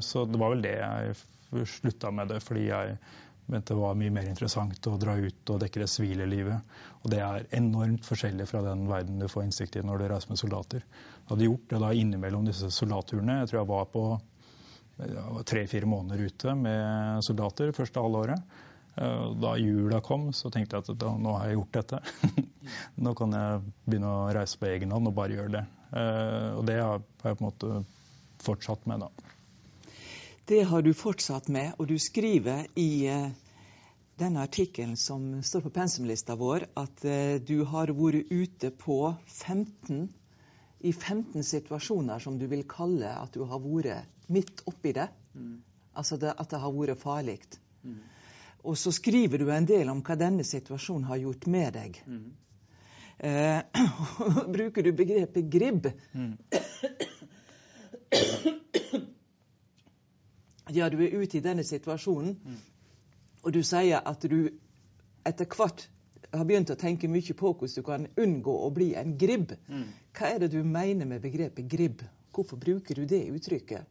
Så 0.02 0.26
det 0.26 0.40
var 0.42 0.56
vel 0.56 0.64
det 0.66 0.76
jeg 0.80 1.68
slutta 1.78 2.12
med 2.12 2.34
det, 2.34 2.42
fordi 2.44 2.68
jeg 2.72 2.98
mente 3.48 3.76
det 3.76 3.80
var 3.80 3.96
mye 3.96 4.12
mer 4.12 4.28
interessant 4.28 4.90
å 4.90 4.98
dra 5.00 5.14
ut 5.16 5.52
og 5.54 5.60
dekke 5.62 5.84
det 5.84 5.90
sivile 5.92 6.26
livet. 6.28 6.80
Og 7.04 7.12
det 7.14 7.22
er 7.24 7.46
enormt 7.56 8.08
forskjellig 8.08 8.48
fra 8.50 8.64
den 8.66 8.88
verden 8.90 9.22
du 9.22 9.28
får 9.32 9.46
innsikt 9.46 9.78
i 9.78 9.86
når 9.86 10.02
du 10.02 10.08
reiser 10.12 10.34
med 10.34 10.42
soldater. 10.42 10.82
Jeg 10.82 11.30
hadde 11.30 11.48
gjort 11.48 11.70
det 11.72 11.84
da 11.86 11.94
innimellom 11.96 12.50
disse 12.50 12.72
soldatturene. 12.74 13.40
Jeg 13.44 13.52
tror 13.52 13.62
jeg 13.62 13.72
var 13.72 13.88
på 13.94 14.08
tre-fire 15.48 15.88
måneder 15.88 16.26
ute 16.26 16.56
med 16.58 17.24
soldater 17.26 17.72
første 17.78 18.02
halvåret. 18.02 18.58
Da 18.98 19.51
jula 19.62 20.00
kom, 20.01 20.32
så 20.34 20.50
tenkte 20.50 20.80
jeg 20.80 20.88
at 20.88 21.00
da, 21.00 21.12
nå 21.22 21.36
har 21.38 21.51
jeg 21.51 21.60
gjort 21.60 21.77
dette. 21.77 22.00
nå 23.06 23.13
kan 23.20 23.36
jeg 23.38 23.60
begynne 23.86 24.10
å 24.10 24.30
reise 24.34 24.58
på 24.58 24.70
egen 24.72 24.96
hånd 24.96 25.12
og 25.12 25.13
bare 25.20 25.38
gjøre 25.38 25.54
det. 25.54 25.63
Og 26.58 26.63
det 26.66 26.80
har 26.82 26.96
jeg 26.98 27.06
på 27.22 27.30
en 27.30 27.46
måte 27.46 27.82
fortsatt 28.42 28.88
med, 28.89 29.06
da. 29.06 29.36
Det 30.50 30.63
har 30.72 30.82
du 30.82 30.89
fortsatt 30.98 31.51
med, 31.54 31.75
og 31.77 31.92
du 31.92 32.00
skriver 32.01 32.66
i 32.80 32.89
uh, 33.06 33.30
denne 34.18 34.42
artikkelen 34.48 34.98
som 34.98 35.30
står 35.46 35.68
på 35.68 35.75
pensumlista 35.77 36.34
vår, 36.39 36.66
at 36.82 37.06
du 37.46 37.58
har 37.70 37.94
vært 37.94 38.34
ute 38.34 38.74
på 38.82 38.98
15 39.27 40.08
i 40.80 40.94
15 40.94 41.44
situasjoner 41.44 42.20
som 42.20 42.38
du 42.38 42.46
vil 42.50 42.66
kalle 42.70 43.10
at 43.10 43.34
du 43.34 43.46
har 43.50 43.62
vært 43.63 44.30
midt 44.34 44.62
oppi 44.70 44.94
det. 44.98 45.08
Mm. 45.34 45.58
Altså 45.98 46.18
det, 46.22 46.34
at 46.38 46.51
det 46.51 46.62
har 46.62 46.74
vært 46.74 47.01
farlig. 47.01 47.39
Mm. 47.82 48.01
Og 48.68 48.78
så 48.78 48.92
skriver 48.92 49.40
du 49.40 49.52
en 49.54 49.68
del 49.68 49.90
om 49.90 50.02
hva 50.04 50.18
denne 50.20 50.44
situasjonen 50.44 51.08
har 51.08 51.22
gjort 51.22 51.48
med 51.48 51.74
deg. 51.78 52.00
Mm. 52.08 52.32
Eh, 53.18 53.60
bruker 54.56 54.84
du 54.84 54.92
begrepet 54.94 55.50
gribb. 55.52 55.88
Mm. 56.12 56.38
ja, 60.76 60.90
du 60.90 61.00
er 61.02 61.16
ute 61.16 61.40
i 61.40 61.44
denne 61.44 61.64
situasjonen, 61.64 62.36
mm. 62.44 62.58
og 63.44 63.54
du 63.56 63.64
sier 63.64 64.04
at 64.04 64.28
du 64.28 64.50
etter 65.28 65.48
hvert 65.48 65.88
har 66.34 66.46
begynt 66.46 66.72
å 66.74 66.80
tenke 66.80 67.08
mye 67.08 67.34
på 67.40 67.54
hvordan 67.54 67.76
du 67.76 67.84
kan 67.88 68.08
unngå 68.20 68.54
å 68.68 68.70
bli 68.76 68.92
en 69.00 69.16
gribb. 69.20 69.56
Mm. 69.72 69.88
Hva 70.18 70.34
er 70.34 70.44
det 70.44 70.52
du 70.54 70.60
mener 70.64 71.08
med 71.08 71.24
begrepet 71.24 71.70
gribb? 71.72 72.04
Hvorfor 72.36 72.60
bruker 72.62 73.00
du 73.00 73.08
det 73.08 73.24
uttrykket? 73.32 73.88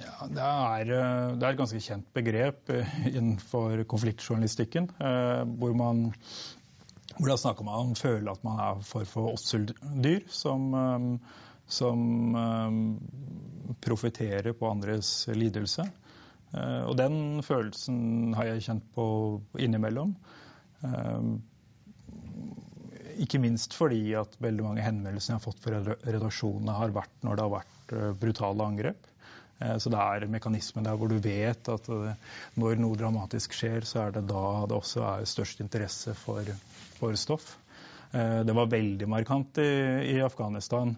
Ja, 0.00 0.26
det, 0.28 0.40
er, 0.40 0.90
eh, 0.96 1.34
det 1.36 1.44
er, 1.44 1.52
et 1.52 1.60
ganske 1.60 1.82
kjent 1.84 2.08
begrep 2.16 2.72
eh, 2.72 2.96
innenfor 3.12 3.84
konfliktjournalistikken. 3.90 4.88
Eh, 4.96 5.42
hvor 5.60 5.76
man 5.76 6.10
hvor 7.18 7.28
da 7.28 7.36
snakker 7.36 7.66
man 7.66 7.90
om 7.90 7.92
å 7.92 8.12
at 8.32 8.44
man 8.46 8.60
er 8.64 8.84
for 8.88 9.04
for 9.08 9.34
osseldyr 9.34 10.24
som 10.32 10.72
som 11.72 12.00
profitterer 13.80 14.52
på 14.56 14.68
andres 14.68 15.10
lidelse. 15.28 15.84
Og 16.52 16.96
den 16.98 17.40
følelsen 17.44 18.34
har 18.36 18.48
jeg 18.50 18.64
kjent 18.66 18.88
på 18.96 19.04
innimellom. 19.56 20.12
Ikke 23.24 23.40
minst 23.40 23.76
fordi 23.78 24.02
at 24.18 24.36
veldig 24.42 24.66
mange 24.66 24.84
henvendelser 24.84 25.32
jeg 25.32 25.38
har 25.38 25.46
fått 25.46 25.64
fra 25.64 25.80
redaksjonene, 25.86 26.76
har 26.76 26.92
vært 26.96 27.24
når 27.24 27.38
det 27.38 27.46
har 27.46 27.54
vært 27.54 27.96
brutale 28.20 28.68
angrep. 28.68 29.08
Så 29.78 29.90
det 29.92 29.98
er 30.00 30.26
mekanismen 30.30 30.86
der 30.86 30.96
hvor 30.98 31.10
du 31.10 31.18
vet 31.22 31.68
at 31.70 31.88
når 32.58 32.80
noe 32.82 32.98
dramatisk 32.98 33.54
skjer, 33.54 33.86
så 33.86 34.06
er 34.06 34.16
det 34.16 34.24
da 34.30 34.44
det 34.66 34.76
også 34.76 35.04
er 35.06 35.28
størst 35.28 35.62
interesse 35.62 36.14
for, 36.18 36.48
for 36.98 37.18
stoff. 37.20 37.52
Det 38.12 38.56
var 38.56 38.72
veldig 38.72 39.06
markant 39.08 39.60
i, 39.62 39.70
i 40.12 40.18
Afghanistan 40.20 40.96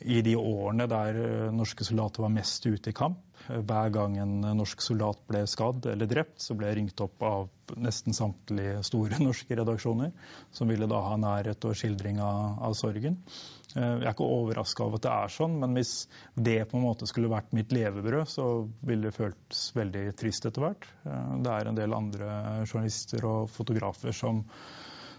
i 0.00 0.20
de 0.24 0.36
årene 0.38 0.86
der 0.88 1.18
eh, 1.20 1.48
norske 1.52 1.84
soldater 1.84 2.24
var 2.24 2.32
mest 2.32 2.66
ute 2.66 2.92
i 2.92 2.96
kamp. 2.96 3.18
Hver 3.48 3.92
gang 3.94 4.18
en 4.20 4.40
norsk 4.58 4.82
soldat 4.84 5.22
ble 5.30 5.44
skadd 5.48 5.86
eller 5.90 6.08
drept, 6.10 6.38
så 6.42 6.54
ble 6.58 6.68
jeg 6.70 6.80
ringt 6.80 7.02
opp 7.04 7.22
av 7.26 7.48
nesten 7.80 8.16
samtlige 8.16 8.80
store 8.86 9.20
norske 9.28 9.56
redaksjoner, 9.58 10.12
som 10.54 10.70
ville 10.70 10.88
da 10.90 11.00
ha 11.06 11.16
nærhet 11.20 11.64
og 11.68 11.78
skildring 11.78 12.20
av, 12.24 12.58
av 12.68 12.76
sorgen. 12.78 13.20
Eh, 13.76 13.82
jeg 13.82 14.06
er 14.06 14.12
ikke 14.12 14.26
overraska 14.26 14.86
over 14.86 15.00
at 15.00 15.06
det 15.06 15.14
er 15.14 15.34
sånn, 15.36 15.56
men 15.62 15.78
hvis 15.78 15.94
det 16.34 16.58
på 16.70 16.78
en 16.78 16.86
måte 16.86 17.08
skulle 17.10 17.30
vært 17.32 17.54
mitt 17.56 17.72
levebrød, 17.74 18.28
så 18.30 18.46
ville 18.86 19.08
det 19.08 19.16
føltes 19.16 19.64
veldig 19.76 20.04
trist 20.18 20.46
etter 20.50 20.66
hvert. 20.66 20.88
Eh, 21.06 21.34
det 21.44 21.56
er 21.56 21.70
en 21.70 21.78
del 21.78 21.96
andre 21.96 22.30
journalister 22.66 23.26
og 23.30 23.50
fotografer 23.54 24.16
som 24.16 24.44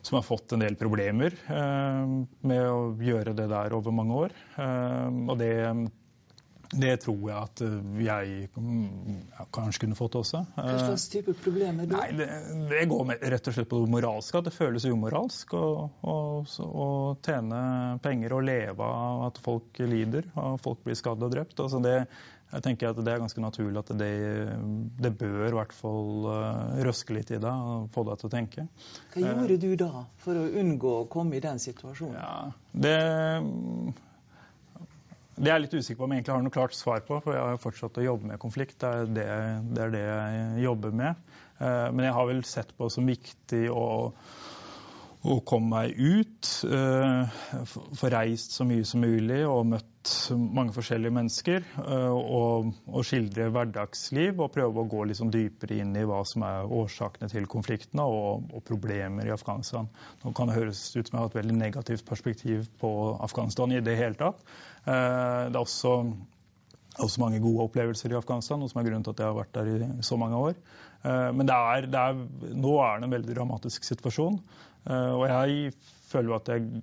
som 0.01 0.15
har 0.17 0.23
fått 0.25 0.55
en 0.55 0.63
del 0.63 0.73
problemer 0.79 1.35
eh, 1.45 2.13
med 2.49 2.61
å 2.65 2.87
gjøre 2.97 3.35
det 3.37 3.45
der 3.51 3.75
over 3.77 3.93
mange 3.93 4.15
år. 4.17 4.31
Og 4.57 5.35
det, 5.37 5.51
det 6.71 6.91
tror 7.03 7.19
jeg 7.27 7.37
at 7.37 7.61
jeg 8.05 8.49
kanskje 9.51 9.83
kunne 9.83 9.97
fått 9.99 10.15
også. 10.21 10.43
Hva 10.55 10.75
slags 10.79 11.07
type 11.11 11.33
problemer 11.43 11.89
da? 11.89 11.99
Nei, 11.99 12.15
det, 12.15 12.27
det 12.69 12.83
går 12.91 13.07
med, 13.09 13.23
rett 13.33 13.49
og 13.49 13.55
slett 13.57 13.69
på 13.71 13.81
det 13.83 13.91
moralske. 13.91 14.39
At 14.39 14.47
det 14.47 14.53
føles 14.55 14.85
umoralsk 14.87 15.55
å, 15.57 15.65
å, 15.99 16.17
å, 16.67 16.89
tjene 17.25 17.63
penger 18.03 18.37
og 18.37 18.45
leve 18.47 18.87
av 18.87 19.25
at 19.27 19.41
folk 19.43 19.81
lider 19.83 20.29
og 20.39 20.61
folk 20.63 20.85
blir 20.85 20.95
skadd 20.99 21.25
og 21.27 21.33
drept. 21.33 21.59
Altså 21.59 21.81
det, 21.83 21.97
jeg 22.51 22.65
tenker 22.65 22.91
at 22.91 23.01
Det 23.03 23.11
er 23.13 23.23
ganske 23.23 23.43
naturlig 23.43 23.81
at 23.81 23.91
det, 23.99 24.13
det 25.03 25.11
bør 25.19 25.49
i 25.49 25.57
hvert 25.57 25.75
fall 25.75 26.27
uh, 26.27 26.77
røske 26.87 27.15
litt 27.15 27.33
i 27.35 27.39
deg 27.41 27.73
og 27.73 27.89
få 27.95 28.05
deg 28.07 28.21
til 28.21 28.29
å 28.29 28.33
tenke. 28.37 28.65
Hva 29.15 29.25
gjorde 29.25 29.59
du 29.59 29.69
da 29.79 30.05
for 30.23 30.39
å 30.39 30.47
unngå 30.63 30.95
å 31.01 31.09
komme 31.11 31.39
i 31.39 31.43
den 31.43 31.59
situasjonen? 31.63 32.15
Ja, 32.15 32.51
det, 32.71 32.95
det 35.41 35.49
er 35.49 35.55
jeg 35.55 35.65
litt 35.65 35.73
usikker 35.73 35.99
på 35.99 36.05
om 36.05 36.13
jeg 36.13 36.21
egentlig 36.21 36.35
har 36.35 36.45
noe 36.45 36.53
klart 36.53 36.77
svar 36.77 37.03
på, 37.07 37.17
for 37.23 37.33
jeg 37.33 37.41
har 37.41 37.61
fortsatt 37.61 37.97
å 37.97 38.05
jobbe 38.05 38.29
med 38.29 38.41
konflikt. 38.41 38.77
Det 38.81 38.89
er 38.91 39.09
det, 39.09 39.27
det, 39.73 39.83
er 39.87 39.93
det 39.95 40.05
jeg 40.05 40.65
jobber 40.67 40.93
med. 41.01 41.27
Uh, 41.57 41.89
men 41.89 42.05
jeg 42.05 42.15
har 42.17 42.29
vel 42.29 42.43
sett 42.45 42.75
på 42.77 42.89
som 42.93 43.09
viktig 43.09 43.65
å 43.73 43.85
å 45.21 45.37
komme 45.45 45.69
meg 45.75 45.97
ut. 45.97 46.49
Eh, 46.65 47.41
få 47.69 48.09
reist 48.09 48.55
så 48.55 48.65
mye 48.67 48.85
som 48.87 49.03
mulig 49.05 49.43
og 49.45 49.67
møtt 49.69 49.90
mange 50.37 50.73
forskjellige 50.75 51.13
mennesker. 51.13 51.65
Eh, 51.83 52.15
og, 52.15 52.71
og 52.89 53.05
skildre 53.05 53.49
hverdagsliv 53.53 54.41
og 54.41 54.51
prøve 54.55 54.81
å 54.81 54.89
gå 54.89 55.05
liksom 55.09 55.31
dypere 55.33 55.77
inn 55.83 55.93
i 55.97 56.05
hva 56.07 56.23
som 56.27 56.45
er 56.47 56.71
årsakene 56.81 57.29
til 57.31 57.47
konfliktene 57.51 58.05
og, 58.07 58.49
og, 58.51 58.63
problemer 58.67 59.27
i 59.27 59.33
Afghanistan. 59.35 59.89
Nå 60.23 60.33
kan 60.37 60.49
det 60.49 60.57
høres 60.57 60.83
ut 60.95 61.07
som 61.07 61.17
jeg 61.17 61.21
har 61.21 61.31
et 61.31 61.39
veldig 61.39 61.57
negativt 61.59 62.05
perspektiv 62.07 62.67
på 62.81 62.91
Afghanistan 63.21 63.73
i 63.75 63.81
det 63.85 63.97
hele 63.99 64.19
tatt. 64.19 64.43
Eh, 64.85 65.49
det 65.51 65.55
er 65.55 65.63
også 65.63 65.97
også 67.01 67.21
mange 67.21 67.39
gode 67.39 67.63
opplevelser 67.63 68.11
i 68.11 68.17
Afghanistan, 68.17 68.59
noe 68.59 68.69
som 68.69 68.81
er 68.81 68.89
grunnen 68.89 69.05
til 69.07 69.13
at 69.13 69.21
jeg 69.23 69.29
har 69.29 69.37
vært 69.37 69.53
der 69.55 69.69
i 69.71 70.03
så 70.03 70.17
mange 70.19 70.37
år. 70.37 70.57
Men 71.01 71.47
det 71.47 71.55
er, 71.55 71.85
det 71.89 71.97
er, 71.97 72.17
nå 72.61 72.73
er 72.83 72.99
det 72.99 73.07
en 73.07 73.13
veldig 73.15 73.35
dramatisk 73.37 73.87
situasjon. 73.87 74.35
Eh, 74.89 75.11
og 75.13 75.27
jeg 75.29 75.73
føler 76.09 76.37
at, 76.37 76.49
jeg, 76.49 76.81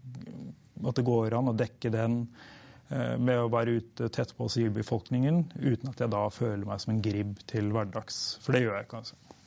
at 0.87 0.99
det 0.99 1.07
går 1.07 1.37
an 1.39 1.53
å 1.53 1.57
dekke 1.59 1.93
den 1.95 2.21
eh, 2.23 2.55
med 2.89 3.37
å 3.37 3.49
være 3.53 3.79
ute 3.81 4.09
tett 4.15 4.31
på 4.37 4.49
sivilbefolkningen, 4.49 5.43
uten 5.61 5.91
at 5.91 6.01
jeg 6.01 6.13
da 6.15 6.23
føler 6.33 6.65
meg 6.65 6.81
som 6.81 6.95
en 6.95 7.03
gribb 7.05 7.35
til 7.51 7.69
hverdags. 7.75 8.39
For 8.45 8.57
det 8.57 8.63
gjør 8.65 8.79
jeg 8.79 8.89
kanskje. 8.93 9.19
altså. 9.19 9.39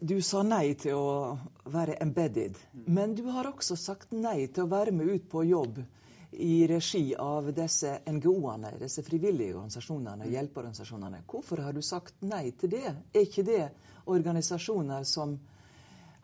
du 0.00 0.20
sa 0.22 0.42
nei 0.46 0.74
til 0.78 0.94
å 1.00 1.38
være 1.72 1.96
embedded, 2.04 2.58
men 2.86 3.14
du 3.16 3.24
har 3.32 3.48
også 3.48 3.76
sagt 3.80 4.12
nei 4.12 4.46
til 4.46 4.66
å 4.66 4.72
være 4.74 4.92
med 4.92 5.10
ut 5.10 5.28
på 5.32 5.46
jobb 5.48 5.80
i 6.34 6.66
regi 6.66 7.14
av 7.14 7.52
disse 7.54 8.00
NGO-ene, 8.10 8.74
disse 8.78 9.02
frivillige 9.06 9.54
organisasjonene, 9.54 10.28
hjelpeorganisasjonene. 10.32 11.22
Hvorfor 11.30 11.62
har 11.62 11.72
du 11.72 11.82
sagt 11.82 12.22
nei 12.26 12.50
til 12.58 12.72
det? 12.74 12.94
Er 13.14 13.26
ikke 13.26 13.46
det 13.46 13.68
organisasjoner 14.10 15.06
som 15.08 15.38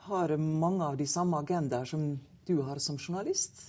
har 0.09 0.35
mange 0.37 0.85
av 0.85 0.97
de 0.99 1.07
samme 1.07 1.39
agendaer 1.39 1.87
som 1.87 2.19
du 2.47 2.57
har 2.67 2.83
som 2.83 2.99
journalist? 2.99 3.61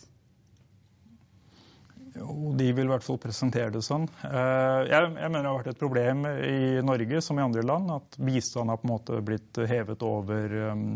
Jo, 2.11 2.51
de 2.59 2.67
vil 2.75 2.89
i 2.89 2.91
hvert 2.91 3.05
fall 3.05 3.19
presentere 3.23 3.71
det 3.71 3.83
sånn. 3.85 4.03
Eh, 4.27 4.79
jeg, 4.89 5.11
mener 5.15 5.37
det 5.39 5.47
har 5.47 5.59
vært 5.61 5.71
et 5.71 5.79
problem 5.79 6.25
i 6.27 6.81
Norge 6.83 7.21
som 7.23 7.39
i 7.39 7.43
andre 7.45 7.63
land 7.63 7.93
at 7.93 8.17
bistand 8.19 8.71
har 8.71 8.81
på 8.81 8.87
en 8.87 8.91
måte 8.91 9.21
blitt 9.23 9.61
hevet 9.69 10.03
over 10.03 10.57
um, 10.73 10.89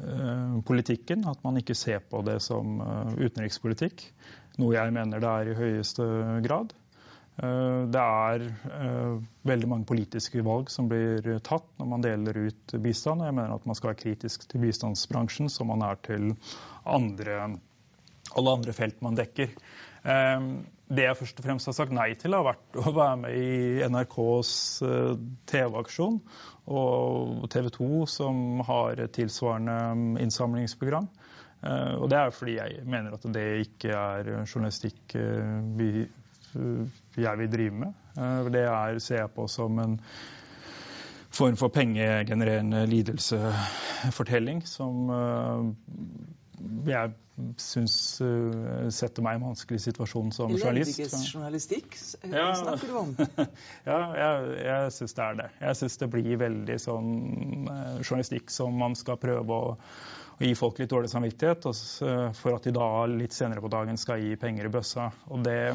uh, 0.00 0.56
politikken. 0.66 1.22
At 1.30 1.44
man 1.46 1.60
ikke 1.60 1.78
ser 1.78 2.02
på 2.10 2.24
det 2.26 2.40
som 2.42 2.80
uh, 2.82 3.14
utenrikspolitikk 3.14 4.08
noe 4.58 4.74
jeg 4.74 4.96
mener 4.96 5.22
det 5.22 5.30
er 5.30 5.52
i 5.52 5.56
høyeste 5.58 6.04
grad. 6.46 6.74
Det 7.36 8.00
er 8.00 8.44
veldig 9.44 9.68
mange 9.68 9.84
politiske 9.84 10.40
valg 10.40 10.70
som 10.72 10.86
blir 10.88 11.26
tatt 11.44 11.66
når 11.76 11.90
man 11.90 12.04
deler 12.06 12.38
ut 12.46 12.74
bistand. 12.80 13.20
Jeg 13.20 13.36
mener 13.36 13.52
at 13.52 13.66
man 13.68 13.76
skal 13.76 13.90
være 13.90 14.00
kritisk 14.00 14.46
til 14.48 14.64
bistandsbransjen 14.64 15.52
som 15.52 15.68
man 15.68 15.84
er 15.84 16.00
til 16.08 16.30
andre, 16.88 17.50
alle 18.32 18.56
andre 18.56 18.72
felt 18.78 19.04
man 19.04 19.20
dekker. 19.20 19.52
Det 20.06 21.02
jeg 21.02 21.18
først 21.18 21.40
og 21.40 21.46
fremst 21.48 21.66
har 21.66 21.74
sagt 21.74 21.94
nei 21.94 22.12
til, 22.14 22.36
har 22.36 22.44
vært 22.46 22.76
å 22.78 22.92
være 22.94 23.16
med 23.24 23.34
i 23.34 23.88
NRKs 23.90 24.52
TV-aksjon 25.50 26.20
og 26.70 27.46
TV 27.50 27.70
2, 27.74 27.88
som 28.10 28.62
har 28.68 29.02
et 29.02 29.14
tilsvarende 29.16 30.22
innsamlingsprogram. 30.22 31.08
Og 31.98 32.06
det 32.12 32.20
er 32.20 32.30
fordi 32.34 32.54
jeg 32.60 32.86
mener 32.86 33.16
at 33.16 33.26
det 33.34 33.46
ikke 33.64 33.90
er 33.98 34.30
journalistikk 34.44 35.16
vi, 35.78 36.06
jeg 37.18 37.42
vil 37.42 37.52
drive 37.52 37.82
med. 37.82 38.00
Det 38.54 38.64
er, 38.70 39.02
ser 39.02 39.24
jeg 39.24 39.34
på 39.34 39.48
som 39.50 39.82
en 39.82 39.98
form 41.36 41.58
for 41.58 41.74
pengegenererende 41.74 42.86
lidelsefortelling 42.88 44.62
som 44.70 45.10
jeg 46.86 47.16
syns 47.60 47.96
setter 48.96 49.24
meg 49.24 49.36
i 49.36 49.40
en 49.40 49.46
vanskelig 49.50 49.80
situasjon 49.84 50.32
som 50.34 50.52
journalist. 50.54 50.98
Elendighetsjournalistikk 50.98 51.96
ja. 52.32 52.50
snakker 52.56 52.90
du 52.90 52.98
om? 53.00 53.14
ja, 53.90 54.00
jeg, 54.20 54.52
jeg 54.66 54.92
syns 54.98 55.16
det 55.18 55.24
er 55.26 55.40
det. 55.42 55.48
Jeg 55.62 55.80
syns 55.82 55.98
det 56.02 56.10
blir 56.16 56.42
veldig 56.44 56.78
sånn 56.82 57.10
journalistikk 58.00 58.54
som 58.54 58.76
man 58.80 58.96
skal 58.98 59.20
prøve 59.20 59.60
å 59.66 59.74
og 60.36 60.44
gi 60.44 60.52
folk 60.52 60.76
litt 60.80 60.90
dårlig 60.92 61.08
samvittighet, 61.08 61.64
for 62.36 62.56
at 62.58 62.66
de 62.68 62.74
da 62.76 62.88
litt 63.08 63.32
senere 63.32 63.62
på 63.64 63.70
dagen 63.72 63.96
skal 63.96 64.20
gi 64.20 64.34
penger 64.40 64.68
i 64.68 64.72
bøssa. 64.74 65.08
Og 65.32 65.40
det 65.46 65.72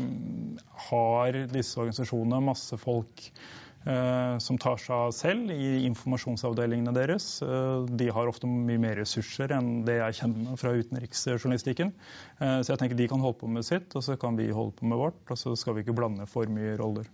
har 0.89 1.39
disse 1.50 1.82
organisasjonene 1.82 2.44
masse 2.46 2.77
folk 2.82 3.25
eh, 3.25 3.71
som 3.82 4.58
tar 4.62 4.78
seg 4.78 4.94
av 4.94 5.12
selv 5.16 5.50
i 5.54 5.86
informasjonsavdelingene 5.88 6.94
deres. 6.94 7.42
Eh, 7.42 7.86
de 7.98 8.10
har 8.14 8.30
ofte 8.30 8.50
mye 8.50 8.82
mer 8.82 9.00
ressurser 9.02 9.54
enn 9.56 9.82
det 9.88 9.98
jeg 9.98 10.20
kjenner 10.20 10.60
fra 10.62 10.74
utenriksjournalistikken. 10.78 11.94
Eh, 12.38 12.60
så 12.62 12.74
jeg 12.74 12.82
tenker 12.82 13.00
de 13.00 13.08
kan 13.10 13.24
holde 13.24 13.40
på 13.40 13.50
med 13.50 13.66
sitt, 13.66 13.96
og 13.98 14.06
så 14.06 14.18
kan 14.22 14.38
vi 14.38 14.52
holde 14.54 14.76
på 14.78 14.90
med 14.90 15.02
vårt. 15.02 15.24
Og 15.34 15.40
så 15.40 15.56
skal 15.58 15.78
vi 15.78 15.86
ikke 15.86 15.98
blande 15.98 16.28
for 16.30 16.52
mye 16.52 16.76
roller. 16.82 17.10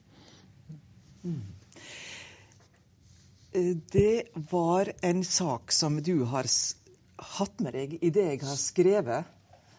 Mm. 1.24 1.40
Det 3.92 4.28
var 4.52 4.92
en 5.08 5.24
sak 5.24 5.72
som 5.72 6.02
du 6.04 6.28
har 6.30 6.46
hatt 7.38 7.64
med 7.64 7.74
deg 7.74 7.98
i 8.04 8.12
det 8.14 8.26
jeg 8.28 8.44
har 8.44 8.60
skrevet, 8.60 9.34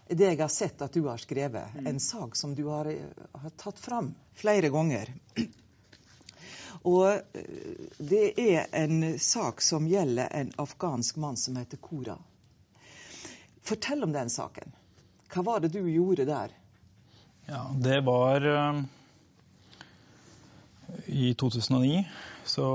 i 0.09 0.17
det 0.17 0.33
jeg 0.33 0.41
har 0.41 0.51
sett 0.51 0.83
at 0.83 0.97
du 0.97 1.05
har 1.07 1.21
skrevet. 1.21 1.77
Mm. 1.77 1.87
En 1.93 2.01
sak 2.01 2.37
som 2.37 2.57
du 2.57 2.65
har, 2.73 2.89
har, 2.89 3.53
tatt 3.61 3.79
fram 3.79 4.15
flere 4.41 4.73
ganger. 4.73 5.13
Og 6.87 7.07
eh, 7.11 7.89
det 7.99 8.33
er 8.39 8.67
en 8.77 9.19
sak 9.19 9.63
som 9.65 9.89
gjelder 9.91 10.31
en 10.35 10.53
afghansk 10.57 11.17
mann 11.17 11.37
som 11.37 11.57
heter 11.59 11.81
Kora. 11.83 12.19
Fortell 13.67 14.05
om 14.05 14.13
den 14.15 14.31
saken. 14.31 14.73
Hva 15.29 15.45
var 15.45 15.61
det 15.61 15.73
du 15.75 15.83
gjorde 15.91 16.25
der? 16.29 16.55
Ja, 17.49 17.67
det 17.77 18.01
var 18.05 18.45
uh, 18.45 18.81
i 21.07 21.35
2009 21.35 22.05
så 22.49 22.67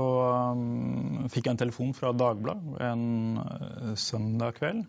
um, 0.54 1.26
fikk 1.30 1.46
jeg 1.48 1.54
en 1.54 1.60
telefon 1.64 1.94
fra 1.94 2.12
Dagbladet 2.14 2.78
en 2.82 3.96
søndag 3.98 4.58
kveld. 4.58 4.84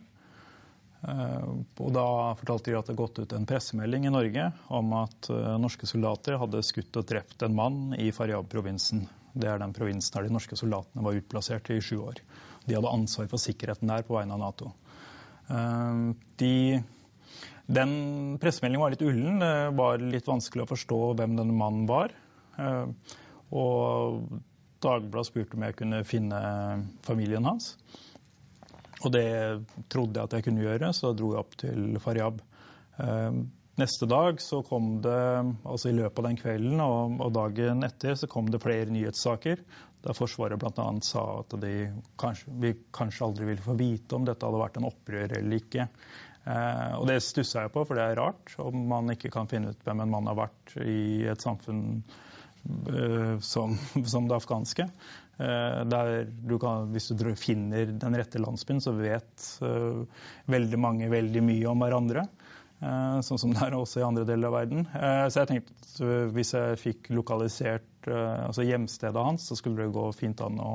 Uh, 1.06 1.62
og 1.86 1.92
da 1.94 2.06
fortalte 2.40 2.72
de 2.72 2.78
at 2.78 2.88
det 2.88 2.96
hadde 2.96 2.98
gått 2.98 3.20
ut 3.22 3.34
en 3.38 3.46
pressemelding 3.46 4.08
i 4.08 4.14
Norge 4.14 4.48
om 4.74 4.96
at 4.98 5.30
uh, 5.30 5.54
norske 5.62 5.86
soldater 5.90 6.40
hadde 6.42 6.64
skutt 6.66 6.98
og 6.98 7.06
drept 7.12 7.46
en 7.46 7.58
mann 7.58 7.94
i 8.02 8.10
Faryab-provinsen. 8.16 9.04
Det 9.36 9.52
er 9.52 9.62
den 9.62 9.76
provinsen 9.76 10.16
der 10.16 10.26
de 10.26 10.34
norske 10.34 10.58
soldatene 10.58 11.06
var 11.06 11.20
utplassert 11.20 11.70
i 11.76 11.78
sju 11.84 12.00
år. 12.08 12.24
De 12.66 12.78
hadde 12.78 12.94
ansvar 12.98 13.30
for 13.30 13.42
sikkerheten 13.42 13.92
der 13.92 14.08
på 14.08 14.18
vegne 14.18 14.34
av 14.34 14.42
Nato. 14.42 14.72
Uh, 15.52 16.16
de 16.42 16.82
den 17.66 17.94
pressemeldingen 18.42 18.84
var 18.84 18.94
litt 18.94 19.06
ullen. 19.06 19.40
Det 19.42 19.54
var 19.78 20.02
litt 20.02 20.28
vanskelig 20.30 20.66
å 20.66 20.70
forstå 20.70 21.00
hvem 21.18 21.34
denne 21.40 21.56
mannen 21.58 21.88
var. 21.90 22.12
Og 23.50 24.20
Dagbladet 24.86 25.32
spurte 25.32 25.58
om 25.58 25.66
jeg 25.66 25.78
kunne 25.80 26.04
finne 26.06 26.40
familien 27.08 27.48
hans. 27.50 27.74
Og 29.06 29.14
det 29.14 29.28
trodde 29.92 30.18
jeg 30.18 30.30
at 30.30 30.36
jeg 30.38 30.48
kunne 30.48 30.66
gjøre, 30.66 30.92
så 30.98 31.14
dro 31.14 31.34
jeg 31.34 31.44
opp 31.44 31.58
til 31.62 32.00
Faryab. 32.02 32.42
Eh, 33.04 33.40
neste 33.82 34.08
dag 34.10 34.42
så 34.42 34.62
kom 34.66 35.00
det, 35.06 35.24
altså 35.68 35.92
i 35.92 35.98
løpet 35.98 36.22
av 36.22 36.30
den 36.30 36.40
kvelden 36.40 36.84
og, 36.84 37.20
og 37.22 37.34
dagen 37.36 37.86
etter, 37.86 38.18
så 38.18 38.30
kom 38.32 38.50
det 38.52 38.64
flere 38.64 38.90
nyhetssaker 38.94 39.62
der 40.06 40.14
Forsvaret 40.14 40.62
bl.a. 40.62 40.86
sa 41.02 41.24
at 41.40 41.56
de 41.64 41.74
kanskje, 42.22 42.52
vi 42.62 42.76
kanskje 42.94 43.26
aldri 43.26 43.48
ville 43.50 43.66
få 43.66 43.74
vite 43.80 44.14
om 44.14 44.28
dette 44.28 44.46
hadde 44.46 44.62
vært 44.62 44.78
en 44.78 44.86
opprør 44.92 45.34
eller 45.40 45.58
ikke. 45.58 45.88
Eh, 46.46 46.94
og 47.00 47.08
det 47.10 47.24
stussa 47.26 47.66
jeg 47.66 47.74
på, 47.74 47.86
for 47.90 47.98
det 47.98 48.06
er 48.06 48.22
rart 48.22 48.54
om 48.62 48.86
man 48.92 49.10
ikke 49.16 49.34
kan 49.34 49.50
finne 49.50 49.74
ut 49.74 49.82
hvem 49.88 50.06
en 50.06 50.14
mann 50.14 50.30
har 50.30 50.38
vært 50.46 50.78
i 50.86 51.26
et 51.32 51.42
samfunn 51.42 52.04
Eh, 52.66 53.40
som, 53.40 53.78
som, 54.06 54.28
det 54.28 54.36
afghanske. 54.36 54.88
Eh, 55.38 56.26
du 56.48 56.58
kan, 56.60 56.90
hvis 56.94 57.12
du 57.12 57.28
finner 57.40 57.92
den 57.92 58.18
rette 58.18 58.42
landsbyen, 58.42 58.82
så 58.84 58.96
vet 58.96 59.48
uh, 59.64 60.04
veldig 60.52 60.80
mange 60.80 61.10
veldig 61.12 61.44
mye 61.44 61.72
om 61.72 61.84
hverandre. 61.84 62.28
Uh, 62.84 63.22
sånn 63.26 63.40
som 63.42 63.56
det 63.56 63.64
er 63.64 63.76
også 63.76 64.02
i 64.02 64.08
andre 64.08 64.26
deler 64.28 64.52
av 64.52 64.60
verden. 64.60 64.86
Så 65.32 65.42
jeg 65.42 65.52
tenkte 65.52 65.76
at 65.80 66.36
hvis 66.36 66.54
jeg 66.56 66.82
fikk 66.82 67.10
lokalisert 67.16 68.10
altså 68.12 68.66
hjemstedet 68.68 69.26
hans, 69.26 69.48
så 69.48 69.58
skulle 69.58 69.86
det 69.86 69.96
gå 69.96 70.06
fint 70.14 70.44
an 70.46 70.60
å, 70.62 70.74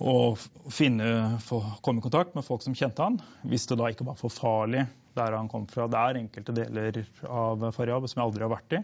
og 0.00 0.40
finne, 0.72 1.40
få, 1.44 1.58
komme 1.84 2.00
i 2.00 2.04
kontakt 2.04 2.36
med 2.36 2.46
folk 2.46 2.62
som 2.64 2.76
kjente 2.76 3.04
han. 3.04 3.18
Hvis 3.48 3.66
det 3.68 3.80
da 3.80 3.90
ikke 3.90 4.06
var 4.06 4.20
for 4.20 4.32
farlig 4.32 4.86
der 5.16 5.34
han 5.34 5.48
kom 5.50 5.66
fra. 5.68 5.88
Det 5.90 5.98
er 6.00 6.20
enkelte 6.20 6.54
deler 6.54 7.00
av 7.26 7.64
Faryab 7.74 8.06
som 8.08 8.20
jeg 8.20 8.28
aldri 8.28 8.46
har 8.46 8.52
vært 8.52 8.76
i. 8.78 8.82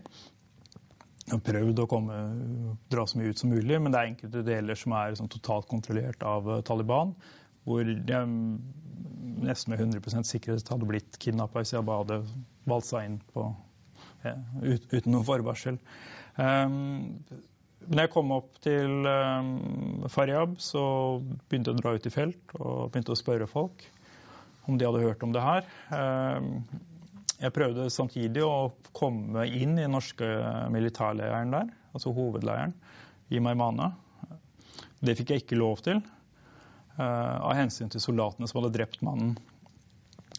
Har 1.27 1.43
prøvd 1.43 1.81
å 1.83 1.89
komme, 1.91 2.17
dra 2.93 3.03
så 3.09 3.19
mye 3.19 3.33
ut 3.35 3.41
som 3.41 3.51
mulig, 3.51 3.81
men 3.83 3.91
det 3.91 3.99
er 3.99 4.11
enkelte 4.13 4.45
deler 4.47 4.79
som 4.79 4.95
er 4.95 5.17
sånn, 5.19 5.31
totalt 5.33 5.67
kontrollert 5.71 6.23
av 6.23 6.47
uh, 6.47 6.61
Taliban. 6.67 7.17
Hvor 7.67 7.83
jeg 7.83 8.29
nesten 9.43 9.73
med 9.73 9.83
100 9.83 10.23
sikkerhet 10.29 10.71
hadde 10.71 10.89
blitt 10.89 11.19
kidnappa 11.23 11.63
hvis 11.63 11.75
jeg 11.75 11.87
bare 11.87 12.05
hadde 12.05 12.21
valsa 12.71 13.03
inn 13.07 13.19
på, 13.33 13.49
ja, 14.25 14.37
ut, 14.63 14.87
uten 14.93 15.13
noen 15.13 15.27
forvarsel. 15.27 15.81
Um, 16.39 17.19
når 17.87 18.07
jeg 18.07 18.13
kom 18.15 18.33
opp 18.35 18.57
til 18.65 19.07
um, 19.07 20.07
Faryab, 20.11 20.57
så 20.63 20.83
begynte 21.47 21.73
jeg 21.73 21.79
å 21.79 21.83
dra 21.83 21.95
ut 21.95 22.09
i 22.09 22.13
felt 22.15 22.57
og 22.59 22.91
begynte 22.91 23.15
å 23.15 23.19
spørre 23.19 23.49
folk 23.51 23.85
om 24.67 24.79
de 24.79 24.87
hadde 24.89 25.05
hørt 25.05 25.23
om 25.23 25.35
det 25.35 25.45
her. 25.45 25.69
Um, 25.95 26.65
jeg 27.37 27.53
prøvde 27.53 27.91
samtidig 27.93 28.45
å 28.45 28.71
komme 28.97 29.45
inn 29.49 29.77
i 29.77 29.85
den 29.85 29.93
norske 29.93 30.29
militærleiren 30.73 31.53
der, 31.53 31.73
altså 31.93 32.15
hovedleiren 32.17 32.73
i 33.29 33.41
Maimane. 33.43 33.91
Det 35.05 35.17
fikk 35.19 35.35
jeg 35.35 35.45
ikke 35.45 35.59
lov 35.61 35.83
til 35.85 36.01
uh, 36.01 37.03
av 37.03 37.53
hensyn 37.59 37.93
til 37.93 38.03
soldatene 38.03 38.49
som 38.49 38.63
hadde 38.63 38.73
drept 38.79 39.05
mannen. 39.05 39.37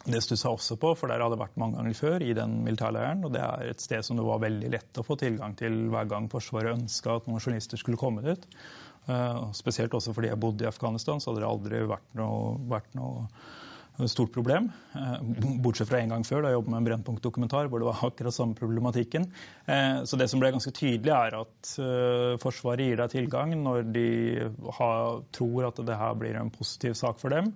Det 0.08 0.22
stussa 0.24 0.48
jeg 0.48 0.58
også 0.58 0.78
på, 0.80 0.92
for 0.96 1.10
der 1.10 1.22
hadde 1.22 1.36
jeg 1.36 1.42
vært 1.42 1.60
mange 1.60 1.78
ganger 1.78 1.96
før 1.98 2.24
i 2.24 2.34
den 2.36 2.58
militærleiren. 2.64 3.22
Og 3.26 3.34
det 3.34 3.44
er 3.44 3.70
et 3.70 3.84
sted 3.84 4.04
som 4.06 4.18
det 4.18 4.26
var 4.26 4.42
veldig 4.42 4.70
lett 4.72 5.00
å 5.00 5.04
få 5.06 5.18
tilgang 5.20 5.54
til 5.58 5.76
hver 5.92 6.08
gang 6.10 6.28
Forsvaret 6.32 6.78
ønska 6.78 7.18
at 7.18 7.28
noen 7.28 7.42
journalister 7.42 7.80
skulle 7.80 8.00
komme 8.00 8.24
dit. 8.26 8.46
Uh, 9.08 9.48
spesielt 9.56 9.94
også 9.94 10.16
fordi 10.16 10.32
jeg 10.32 10.40
bodde 10.40 10.66
i 10.66 10.70
Afghanistan, 10.70 11.20
så 11.20 11.30
hadde 11.30 11.44
det 11.44 11.50
aldri 11.50 11.82
vært 11.88 12.10
noe, 12.18 12.56
vært 12.72 12.98
noe 12.98 13.28
stort 14.06 14.32
problem. 14.32 14.72
Eh, 14.94 15.20
bortsett 15.62 15.88
fra 15.88 15.98
en 15.98 16.12
gang 16.14 16.24
før, 16.26 16.42
da 16.42 16.52
jeg 16.52 16.58
jobbet 16.58 16.70
med 16.70 16.78
en 16.78 16.86
Brennpunkt-dokumentar 16.86 17.70
hvor 17.70 17.82
det 17.82 17.88
var 17.88 18.04
akkurat 18.06 18.34
samme 18.34 18.54
problematikken. 18.58 19.26
Eh, 19.66 20.04
så 20.04 20.20
det 20.20 20.28
som 20.30 20.42
ble 20.42 20.52
ganske 20.54 20.72
tydelig, 20.74 21.10
er 21.14 21.38
at 21.40 21.72
eh, 21.82 22.36
Forsvaret 22.42 22.86
gir 22.86 23.02
deg 23.02 23.12
tilgang 23.16 23.56
når 23.58 23.90
de 23.96 24.08
har, 24.78 25.20
tror 25.34 25.68
at 25.70 25.82
det 25.88 25.98
her 25.98 26.16
blir 26.20 26.38
en 26.38 26.54
positiv 26.54 26.94
sak 26.98 27.18
for 27.22 27.34
dem. 27.34 27.52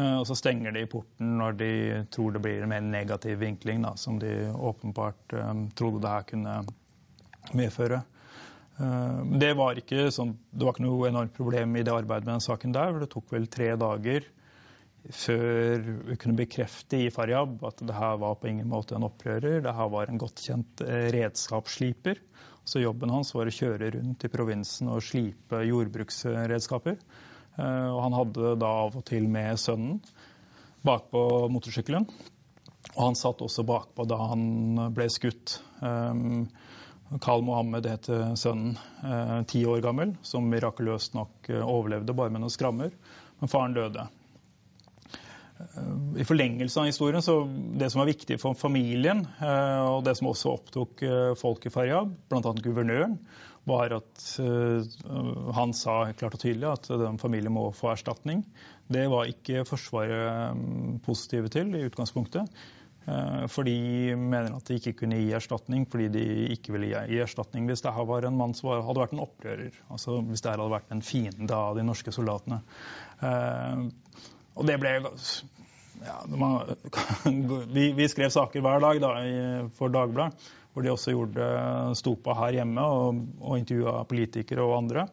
Og 0.00 0.22
så 0.22 0.36
stenger 0.38 0.70
de 0.70 0.84
porten 0.86 1.32
når 1.40 1.56
de 1.58 1.72
tror 2.14 2.30
det 2.30 2.40
blir 2.44 2.60
en 2.62 2.70
mer 2.70 2.84
negativ 2.84 3.40
vinkling, 3.40 3.80
da, 3.82 3.96
som 3.98 4.20
de 4.22 4.30
åpenbart 4.54 5.34
trodde 5.74 5.98
det 6.04 6.12
her 6.12 6.28
kunne 6.28 6.52
medføre. 7.58 7.98
Det 9.42 9.50
var, 9.58 9.80
ikke 9.82 10.06
sånn, 10.14 10.36
det 10.54 10.62
var 10.62 10.76
ikke 10.76 10.86
noe 10.86 11.10
enormt 11.10 11.34
problem 11.34 11.74
i 11.74 11.82
det 11.82 11.90
arbeidet 11.90 12.28
med 12.28 12.36
den 12.36 12.46
saken 12.46 12.76
der. 12.76 13.00
Det 13.02 13.10
tok 13.10 13.34
vel 13.34 13.50
tre 13.50 13.72
dager 13.82 14.30
før 15.08 15.80
vi 16.10 16.16
kunne 16.20 16.38
bekrefte 16.38 16.98
i 17.00 17.10
Faryab 17.12 17.62
at 17.66 17.80
det 17.86 17.96
her 17.96 18.18
var 18.20 18.36
på 18.40 18.50
ingen 18.50 18.68
måte 18.70 18.96
en 18.96 19.06
opprører. 19.08 19.62
Det 19.64 19.74
her 19.74 19.88
var 19.92 20.10
en 20.10 20.20
godt 20.20 20.42
kjent 20.44 20.82
eh, 20.84 21.08
redskapssliper. 21.14 22.20
Så 22.68 22.82
jobben 22.82 23.12
hans 23.12 23.32
var 23.34 23.48
å 23.48 23.54
kjøre 23.54 23.90
rundt 23.96 24.26
i 24.26 24.30
provinsen 24.32 24.90
og 24.92 25.02
slipe 25.04 25.62
jordbruksredskaper. 25.64 26.98
Eh, 27.56 27.88
og 27.88 28.02
han 28.04 28.18
hadde 28.18 28.52
da 28.60 28.74
av 28.84 29.00
og 29.00 29.06
til 29.08 29.30
med 29.32 29.60
sønnen 29.60 30.02
bakpå 30.86 31.24
motorsykkelen. 31.52 32.06
Og 32.94 33.00
han 33.00 33.18
satt 33.18 33.42
også 33.44 33.64
bakpå 33.68 34.06
da 34.08 34.20
han 34.30 34.92
ble 34.96 35.08
skutt. 35.12 35.58
Um, 35.84 36.46
Karl 37.20 37.42
Mohammed 37.44 37.88
heter 37.90 38.36
sønnen, 38.38 38.78
ti 39.50 39.64
år 39.68 39.82
gammel, 39.84 40.14
som 40.22 40.46
mirakuløst 40.48 41.16
nok 41.18 41.50
overlevde 41.58 42.14
bare 42.16 42.32
med 42.32 42.44
noen 42.44 42.54
skrammer. 42.54 42.94
Men 43.42 43.50
faren 43.50 43.74
døde. 43.74 44.06
I 46.20 46.24
forlengelse 46.26 46.80
av 46.80 46.88
historien, 46.88 47.22
så 47.22 47.44
Det 47.78 47.90
som 47.90 48.00
var 48.00 48.10
viktig 48.10 48.38
for 48.40 48.56
familien, 48.58 49.22
og 49.40 50.02
det 50.06 50.16
som 50.18 50.30
også 50.30 50.56
opptok 50.56 51.04
folk 51.38 51.66
i 51.66 51.72
Faryab, 51.72 52.12
bl.a. 52.30 52.52
guvernøren, 52.64 53.18
var 53.68 53.92
at 53.92 54.22
han 55.54 55.74
sa 55.76 55.96
klart 56.16 56.38
og 56.38 56.42
tydelig 56.42 56.68
at 56.70 56.88
den 57.02 57.20
familien 57.20 57.52
må 57.52 57.66
få 57.76 57.92
erstatning. 57.92 58.42
Det 58.90 59.04
var 59.12 59.28
ikke 59.30 59.66
Forsvaret 59.68 60.56
positive 61.04 61.52
til 61.52 61.74
i 61.76 61.84
utgangspunktet. 61.86 62.48
Eh, 63.08 63.44
for 63.48 63.64
de 63.64 64.14
mener 64.16 64.52
at 64.52 64.66
de 64.68 64.76
ikke 64.76 64.92
kunne 65.02 65.18
gi 65.22 65.30
erstatning 65.36 65.86
fordi 65.88 66.10
de 66.12 66.24
ikke 66.54 66.74
ville 66.74 66.90
gi 67.08 67.20
erstatning 67.22 67.68
hvis 67.70 67.84
det 67.86 67.94
var 68.10 68.26
en 68.28 68.36
mann 68.36 68.52
som 68.56 68.72
hadde 68.74 69.00
vært 69.00 69.14
en 69.16 69.24
opprører. 69.24 69.78
Altså 69.88 70.18
hvis 70.26 70.44
det 70.44 70.52
hadde 70.52 70.68
vært 70.72 70.92
en 70.92 71.04
fiende 71.04 71.56
av 71.56 71.78
de 71.78 71.86
norske 71.86 72.12
soldatene. 72.14 72.60
Og 74.60 74.66
det 74.68 74.76
ble 74.80 74.96
ja, 76.04 76.16
man, 76.28 76.74
vi, 77.76 77.90
vi, 77.96 78.08
skrev 78.08 78.32
saker 78.32 78.64
hver 78.64 78.82
dag 78.84 79.00
da, 79.02 79.12
for 79.76 79.92
Dagbladet, 79.92 80.50
hvor 80.70 80.84
de 80.84 80.92
også 80.92 81.14
gjorde 81.14 81.46
stopa 81.98 82.36
her 82.44 82.60
hjemme 82.60 82.84
og, 82.84 83.24
og 83.40 83.56
intervjua 83.58 84.04
politikere 84.08 84.64
og 84.64 84.76
andre. 84.82 85.08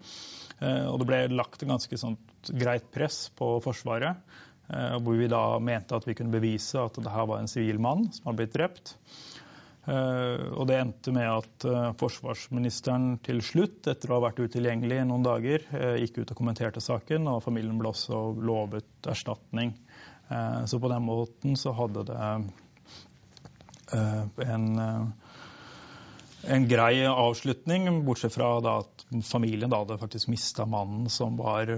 Eh, 0.59 0.85
og 0.89 0.99
det 1.01 1.07
ble 1.09 1.21
lagt 1.33 1.63
et 1.63 1.69
ganske 1.69 1.99
sånt 1.99 2.51
greit 2.59 2.87
press 2.93 3.27
på 3.35 3.57
Forsvaret. 3.63 4.21
Eh, 4.67 4.97
hvor 4.99 5.15
vi 5.15 5.29
da 5.31 5.41
mente 5.63 5.95
at 5.95 6.07
vi 6.07 6.15
kunne 6.17 6.33
bevise 6.33 6.81
at 6.81 6.99
det 6.99 7.13
her 7.13 7.27
var 7.29 7.41
en 7.41 7.51
sivil 7.51 7.79
mann 7.83 8.07
som 8.11 8.29
hadde 8.29 8.41
blitt 8.41 8.55
drept. 8.57 8.95
Eh, 9.87 10.43
og 10.51 10.67
det 10.67 10.79
endte 10.81 11.13
med 11.15 11.29
at 11.31 11.67
eh, 11.69 11.89
forsvarsministeren 11.99 13.17
til 13.25 13.39
slutt, 13.45 13.87
etter 13.87 14.11
å 14.11 14.17
ha 14.17 14.25
vært 14.27 14.41
utilgjengelig 14.43 15.01
i 15.01 15.07
noen 15.07 15.25
dager, 15.25 15.63
gikk 16.01 16.21
ut 16.21 16.33
og 16.33 16.39
kommenterte 16.41 16.83
saken, 16.83 17.29
og 17.31 17.43
familien 17.45 17.79
ble 17.79 17.93
også 17.93 18.21
lovet 18.37 19.07
erstatning. 19.07 19.75
Så 20.67 20.75
på 20.83 20.89
den 20.91 21.05
måten 21.07 21.53
så 21.55 21.71
hadde 21.71 22.01
det 22.09 22.17
en 24.43 24.65
en 26.47 26.67
grei 26.67 27.05
avslutning, 27.05 27.89
bortsett 28.05 28.33
fra 28.33 28.49
at 28.71 29.05
familien 29.27 29.71
da 29.71 29.81
hadde 29.81 29.97
faktisk 29.99 30.29
mista 30.31 30.65
mannen 30.65 31.09
som 31.11 31.37
var, 31.39 31.69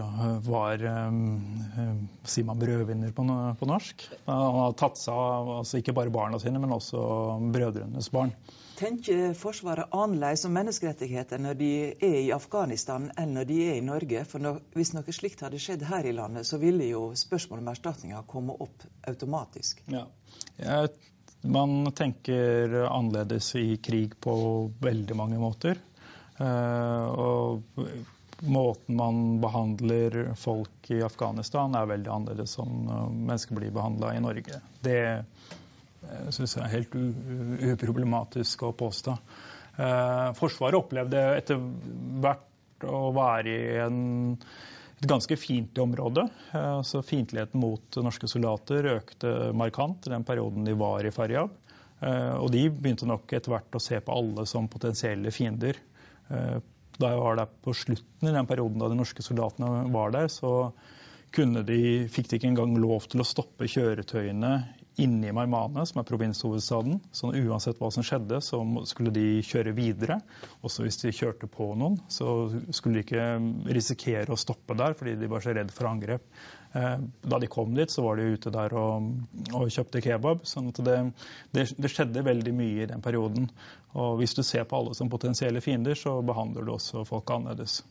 var 0.45 0.83
um, 1.09 2.07
sier 2.23 2.47
man 2.47 2.61
brødvinner 2.61 3.13
på, 3.15 3.25
på, 3.59 3.69
norsk. 3.69 4.07
Han 4.29 4.61
hadde 4.61 4.79
tatt 4.79 5.01
seg 5.01 5.13
av 5.13 5.51
altså 5.59 5.81
ikke 5.81 5.95
bare 5.97 6.13
barna 6.13 6.39
sine, 6.41 6.61
men 6.61 6.73
også 6.75 7.01
brødrenes 7.53 8.11
barn. 8.13 8.33
Tenker 8.79 9.33
Forsvaret 9.35 9.91
annerledes 9.91 10.45
om 10.47 10.53
menneskerettigheter 10.55 11.41
når 11.43 11.57
de 11.59 11.71
er 11.99 12.19
i 12.21 12.31
Afghanistan 12.31 13.09
enn 13.19 13.33
når 13.35 13.49
de 13.49 13.57
er 13.65 13.79
i 13.81 13.83
Norge? 13.83 14.23
For 14.29 14.39
når, 14.39 14.61
Hvis 14.77 14.93
noe 14.95 15.15
slikt 15.15 15.43
hadde 15.43 15.59
skjedd 15.59 15.83
her 15.89 16.07
i 16.07 16.15
landet, 16.15 16.47
så 16.47 16.61
ville 16.61 16.87
jo 16.87 17.09
spørsmålet 17.19 17.65
om 17.65 17.73
erstatninger 17.73 18.27
komme 18.29 18.55
opp 18.55 18.87
automatisk. 19.09 19.83
Ja. 19.91 20.05
Jeg 20.61 20.93
man 21.41 21.91
tenker 21.95 22.73
annerledes 22.85 23.55
i 23.55 23.77
krig 23.77 24.15
på 24.19 24.33
veldig 24.81 25.15
mange 25.15 25.39
måter. 25.39 25.79
Eh, 26.39 27.05
og 27.19 27.63
måten 28.39 28.95
man 28.95 29.39
behandler 29.43 30.33
folk 30.39 30.91
i 30.95 31.01
Afghanistan 31.03 31.75
er 31.75 31.89
veldig 31.89 32.11
annerledes 32.13 32.55
som 32.55 32.71
mennesker 32.87 33.59
blir 33.59 33.73
behandla 33.75 34.13
i 34.15 34.23
Norge. 34.23 34.61
Det 34.83 35.01
eh, 35.11 36.27
syns 36.31 36.55
jeg 36.57 36.65
er 36.65 36.75
helt 36.77 36.99
uproblematisk 37.75 38.67
å 38.67 38.75
påstå. 38.79 39.15
Eh, 39.79 40.25
Forsvaret 40.39 40.79
opplevde 40.79 41.23
etter 41.37 41.59
hvert 42.23 42.87
å 42.87 43.09
være 43.15 43.55
i 43.55 43.79
en 43.83 44.01
et 44.99 45.07
ganske 45.07 45.35
fiendtlig 45.39 45.83
område. 45.83 46.25
Altså 46.51 46.99
så 46.99 47.05
Fiendtligheten 47.07 47.61
mot 47.61 47.99
norske 48.03 48.27
soldater 48.27 48.91
økte 48.97 49.33
markant 49.55 50.07
i 50.07 50.13
den 50.13 50.25
perioden 50.27 50.67
de 50.67 50.75
var 50.79 51.07
i 51.07 51.13
Faryab. 51.15 51.53
Eh, 51.99 52.35
og 52.35 52.51
de 52.51 52.65
begynte 52.71 53.07
nok 53.07 53.31
etter 53.35 53.53
hvert 53.53 53.75
å 53.75 53.83
se 53.83 53.99
på 54.03 54.15
alle 54.15 54.45
som 54.49 54.67
potensielle 54.71 55.31
fiender. 55.35 55.79
Eh, 56.29 56.59
da 56.99 57.13
jeg 57.13 57.21
var 57.23 57.39
der 57.39 57.51
på 57.63 57.73
slutten 57.75 58.27
i 58.27 58.35
den 58.35 58.47
perioden 58.47 58.81
da 58.81 58.89
de 58.91 58.99
norske 58.99 59.23
soldatene 59.23 59.87
var 59.93 60.11
der, 60.15 60.27
så 60.31 60.71
de, 61.31 61.81
fikk 62.09 62.27
de 62.27 62.39
ikke 62.39 62.49
engang 62.49 62.73
lov 62.81 63.05
til 63.07 63.21
å 63.21 63.27
stoppe 63.27 63.69
kjøretøyene 63.69 64.53
inne 65.03 65.29
i 65.29 65.33
Marmane, 65.35 65.85
som 65.87 66.01
er 66.01 66.07
provinshovedstaden. 66.07 66.99
Så 67.15 67.31
uansett 67.31 67.79
hva 67.81 67.89
som 67.93 68.05
skjedde, 68.05 68.41
så 68.43 68.59
skulle 68.89 69.13
de 69.15 69.41
kjøre 69.45 69.73
videre. 69.77 70.19
Også 70.65 70.85
hvis 70.85 70.99
de 71.01 71.13
kjørte 71.15 71.49
på 71.51 71.71
noen, 71.79 71.99
så 72.11 72.49
skulle 72.75 72.99
de 72.99 73.05
ikke 73.05 73.27
risikere 73.75 74.33
å 74.33 74.39
stoppe 74.39 74.77
der 74.79 74.97
fordi 74.99 75.15
de 75.19 75.29
var 75.31 75.45
så 75.45 75.55
redd 75.55 75.71
for 75.75 75.89
angrep. 75.91 76.25
Eh, 76.73 76.97
da 77.21 77.39
de 77.41 77.47
kom 77.49 77.73
dit, 77.77 77.91
så 77.91 78.03
var 78.05 78.19
de 78.19 78.27
ute 78.35 78.53
der 78.53 78.75
og, 78.77 79.07
og 79.57 79.71
kjøpte 79.73 80.03
kebab. 80.05 80.43
sånn 80.49 80.69
at 80.73 80.83
det, 80.85 80.97
det, 81.55 81.65
det, 81.77 81.93
skjedde 81.93 82.25
veldig 82.25 82.53
mye 82.55 82.83
i 82.83 82.89
den 82.91 83.01
perioden. 83.05 83.49
Og 83.97 84.19
hvis 84.19 84.35
du 84.37 84.43
ser 84.45 84.67
på 84.69 84.77
alle 84.77 84.97
som 84.97 85.09
potensielle 85.09 85.63
fiender, 85.65 85.97
så 85.97 86.19
behandler 86.25 86.67
du 86.67 86.75
også 86.75 87.07
folk 87.09 87.33
annerledes. 87.33 87.81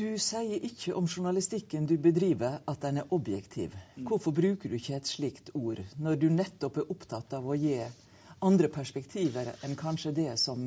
Du 0.00 0.14
sier 0.16 0.62
ikke 0.64 0.94
om 0.96 1.04
journalistikken 1.04 1.84
du 1.84 1.98
bedriver 2.00 2.62
at 2.70 2.80
den 2.80 3.02
er 3.02 3.10
objektiv. 3.12 3.74
Mm. 3.98 4.06
Hvorfor 4.08 4.32
bruker 4.32 4.70
du 4.72 4.78
ikke 4.78 4.96
et 4.96 5.10
slikt 5.10 5.50
ord, 5.52 5.82
når 6.00 6.16
du 6.22 6.30
nettopp 6.32 6.78
er 6.80 6.92
opptatt 6.94 7.34
av 7.36 7.44
å 7.44 7.56
gi 7.58 7.76
andre 8.40 8.70
perspektiver 8.72 9.50
enn 9.66 9.76
kanskje 9.76 10.14
det 10.16 10.30
som 10.40 10.62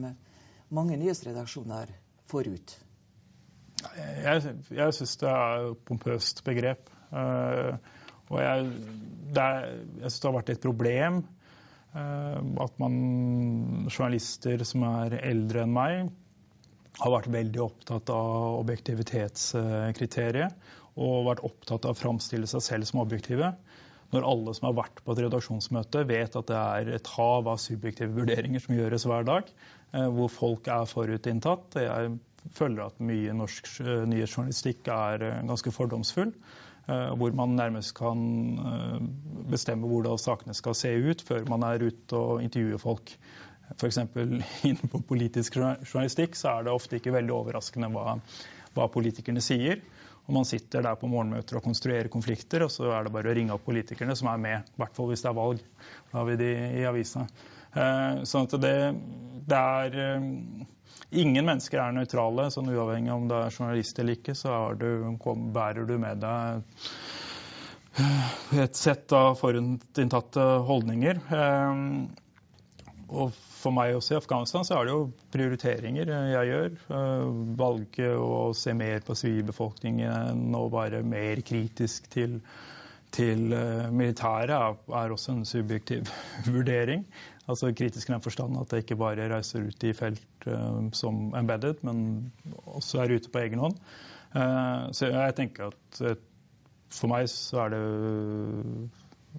mange 0.69 0.99
nyhetsredaksjoner 1.01 1.95
får 2.29 2.51
ut? 2.53 2.75
Jeg, 3.97 4.53
jeg 4.69 4.97
syns 4.99 5.17
det 5.23 5.31
er 5.31 5.67
et 5.71 5.81
pompøst 5.89 6.43
begrep. 6.45 6.93
Uh, 7.09 7.73
og 8.29 8.37
jeg, 8.37 8.69
er, 9.33 9.71
jeg 9.97 10.11
syns 10.11 10.21
det 10.21 10.29
har 10.29 10.37
vært 10.37 10.53
et 10.53 10.63
problem 10.63 11.23
uh, 11.97 12.37
at 12.67 12.77
man, 12.81 12.99
journalister 13.89 14.61
som 14.67 14.85
er 14.93 15.17
eldre 15.23 15.65
enn 15.65 15.73
meg, 15.73 16.13
har 17.01 17.11
vært 17.15 17.31
veldig 17.33 17.61
opptatt 17.63 18.09
av 18.13 18.59
objektivitetskriteriet 18.59 20.51
og 21.01 21.25
vært 21.27 21.45
opptatt 21.47 21.87
av 21.87 21.95
å 21.95 21.97
framstille 21.97 22.47
seg 22.49 22.61
selv 22.61 22.85
som 22.89 23.01
objektive. 23.01 23.53
Når 24.13 24.27
alle 24.29 24.53
som 24.53 24.67
har 24.69 24.75
vært 24.77 24.99
på 25.01 25.15
et 25.15 25.23
redaksjonsmøte, 25.25 26.03
vet 26.09 26.35
at 26.37 26.49
det 26.51 26.59
er 26.59 26.91
et 26.99 27.07
hav 27.15 27.47
av 27.49 27.61
subjektive 27.61 28.13
vurderinger 28.13 28.61
som 28.61 28.75
gjøres 28.77 29.07
hver 29.09 29.25
dag, 29.25 29.49
eh, 29.93 30.09
hvor 30.13 30.29
folk 30.29 30.69
er 30.69 30.85
forutinntatt. 30.89 31.79
Jeg 31.81 32.11
føler 32.53 32.85
at 32.85 33.01
mye 33.01 33.33
norsk 33.39 33.71
eh, 33.81 34.03
nyhetsjournalistikk 34.11 34.91
er 34.93 35.25
eh, 35.29 35.41
ganske 35.49 35.73
fordomsfull. 35.73 36.35
Hvor 36.83 37.31
man 37.31 37.53
nærmest 37.55 37.93
kan 37.95 38.19
bestemme 39.47 39.87
hvordan 39.87 40.19
sakene 40.19 40.51
skal 40.51 40.75
se 40.75 40.89
ut 40.91 41.21
før 41.23 41.45
man 41.47 41.63
er 41.63 41.79
ute 41.79 42.17
og 42.19 42.41
intervjuer 42.43 42.81
folk. 42.81 43.13
F.eks. 43.71 43.97
innenfor 44.67 45.03
politisk 45.07 45.57
journalistikk 45.57 46.35
så 46.37 46.57
er 46.57 46.67
det 46.67 46.75
ofte 46.75 46.99
ikke 46.99 47.13
veldig 47.15 47.35
overraskende 47.35 47.89
hva, 47.93 48.17
hva, 48.75 48.89
politikerne 48.91 49.43
sier. 49.43 49.81
Og 50.23 50.37
Man 50.37 50.47
sitter 50.47 50.85
der 50.85 50.95
på 50.99 51.09
morgenmøter 51.11 51.59
og 51.59 51.65
konstruerer 51.65 52.07
konflikter, 52.11 52.63
og 52.63 52.71
så 52.71 52.91
er 52.95 53.03
det 53.03 53.11
bare 53.15 53.31
å 53.31 53.35
ringe 53.35 53.55
opp 53.55 53.65
politikerne 53.67 54.15
som 54.15 54.29
er 54.31 54.39
med. 54.39 54.69
I 54.71 54.83
hvert 54.83 54.95
fall 54.95 55.09
hvis 55.11 55.23
det 55.25 55.31
er 55.33 55.39
valg. 55.39 55.65
Da 56.11 56.21
har 56.21 56.29
vi 56.29 56.37
de 56.39 56.51
i 56.79 56.85
avisa. 56.87 57.25
Eh, 57.73 58.21
sånn 58.29 58.47
at 58.47 58.55
det, 58.63 58.77
det 59.49 59.59
er 59.59 59.99
eh, 60.05 60.29
Ingen 61.13 61.45
mennesker 61.45 61.77
er 61.77 61.93
nøytrale. 61.93 62.47
sånn 62.53 62.71
Uavhengig 62.73 63.11
om 63.13 63.27
du 63.29 63.35
er 63.37 63.51
journalist 63.53 63.99
eller 64.01 64.17
ikke, 64.17 64.33
så 64.37 64.73
du, 64.79 64.87
bærer 65.53 65.85
du 65.85 65.97
med 66.01 66.23
deg 66.23 66.63
et 68.63 68.77
sett 68.79 69.13
av 69.13 69.35
forutinntatte 69.37 70.45
holdninger. 70.65 71.19
Eh, 71.37 71.83
og 73.13 73.35
for 73.63 73.75
meg 73.75 73.95
også 73.95 74.15
i 74.15 74.19
Afghanistan 74.19 74.65
så 74.67 74.77
er 74.77 74.87
det 74.87 74.93
jo 74.93 75.07
prioriteringer 75.33 76.11
jeg 76.33 76.49
gjør. 76.51 76.77
Eh, 76.97 77.41
valget 77.59 78.15
å 78.19 78.51
se 78.57 78.75
mer 78.77 79.03
på 79.05 79.15
sivilbefolkningen 79.17 80.55
og 80.59 80.73
være 80.75 81.03
mer 81.07 81.41
kritisk 81.47 82.09
til, 82.13 82.39
til 83.15 83.55
eh, 83.55 83.87
militæret 83.93 84.53
er 84.53 85.15
også 85.15 85.37
en 85.37 85.45
subjektiv 85.47 86.11
vurdering. 86.55 87.05
Altså 87.47 87.73
kritisk 87.75 88.09
i 88.09 88.15
den 88.15 88.23
forstand 88.23 88.59
at 88.59 88.71
jeg 88.71 88.85
ikke 88.85 88.99
bare 88.99 89.29
reiser 89.31 89.67
ut 89.67 89.83
i 89.83 89.95
felt 89.95 90.45
som 90.95 91.33
embedded, 91.35 91.81
men 91.83 92.31
også 92.63 93.03
er 93.03 93.17
ute 93.17 93.31
på 93.31 93.41
egen 93.43 93.59
hånd. 93.59 93.75
Så 94.95 95.09
jeg 95.11 95.35
tenker 95.35 95.73
at 95.73 96.21
for 96.93 97.11
meg 97.11 97.27
så 97.31 97.65
er 97.65 97.73
det 97.73 97.81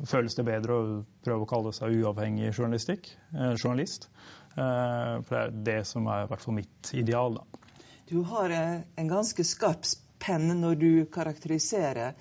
føles 0.03 0.35
det 0.35 0.45
bedre 0.47 0.77
å 0.77 0.87
prøve 1.25 1.45
å 1.45 1.49
kalle 1.49 1.73
seg 1.75 1.95
uavhengig 2.01 2.53
journalistikk, 2.53 3.11
eh, 3.35 3.55
journalist. 3.55 4.09
Eh, 4.57 5.21
for 5.23 5.35
det 5.35 5.43
er 5.43 5.59
det 5.69 5.81
som 5.87 6.07
er 6.07 6.25
i 6.25 6.31
hvert 6.31 6.45
fall 6.45 6.59
mitt 6.59 6.93
ideal. 6.95 7.39
Da. 7.39 7.85
Du 8.11 8.23
har 8.31 8.51
eh, 8.51 8.81
en 8.97 9.11
ganske 9.11 9.45
skarp 9.47 9.87
penn 10.19 10.49
når 10.61 10.81
du 10.81 10.91
karakteriserer 11.13 12.15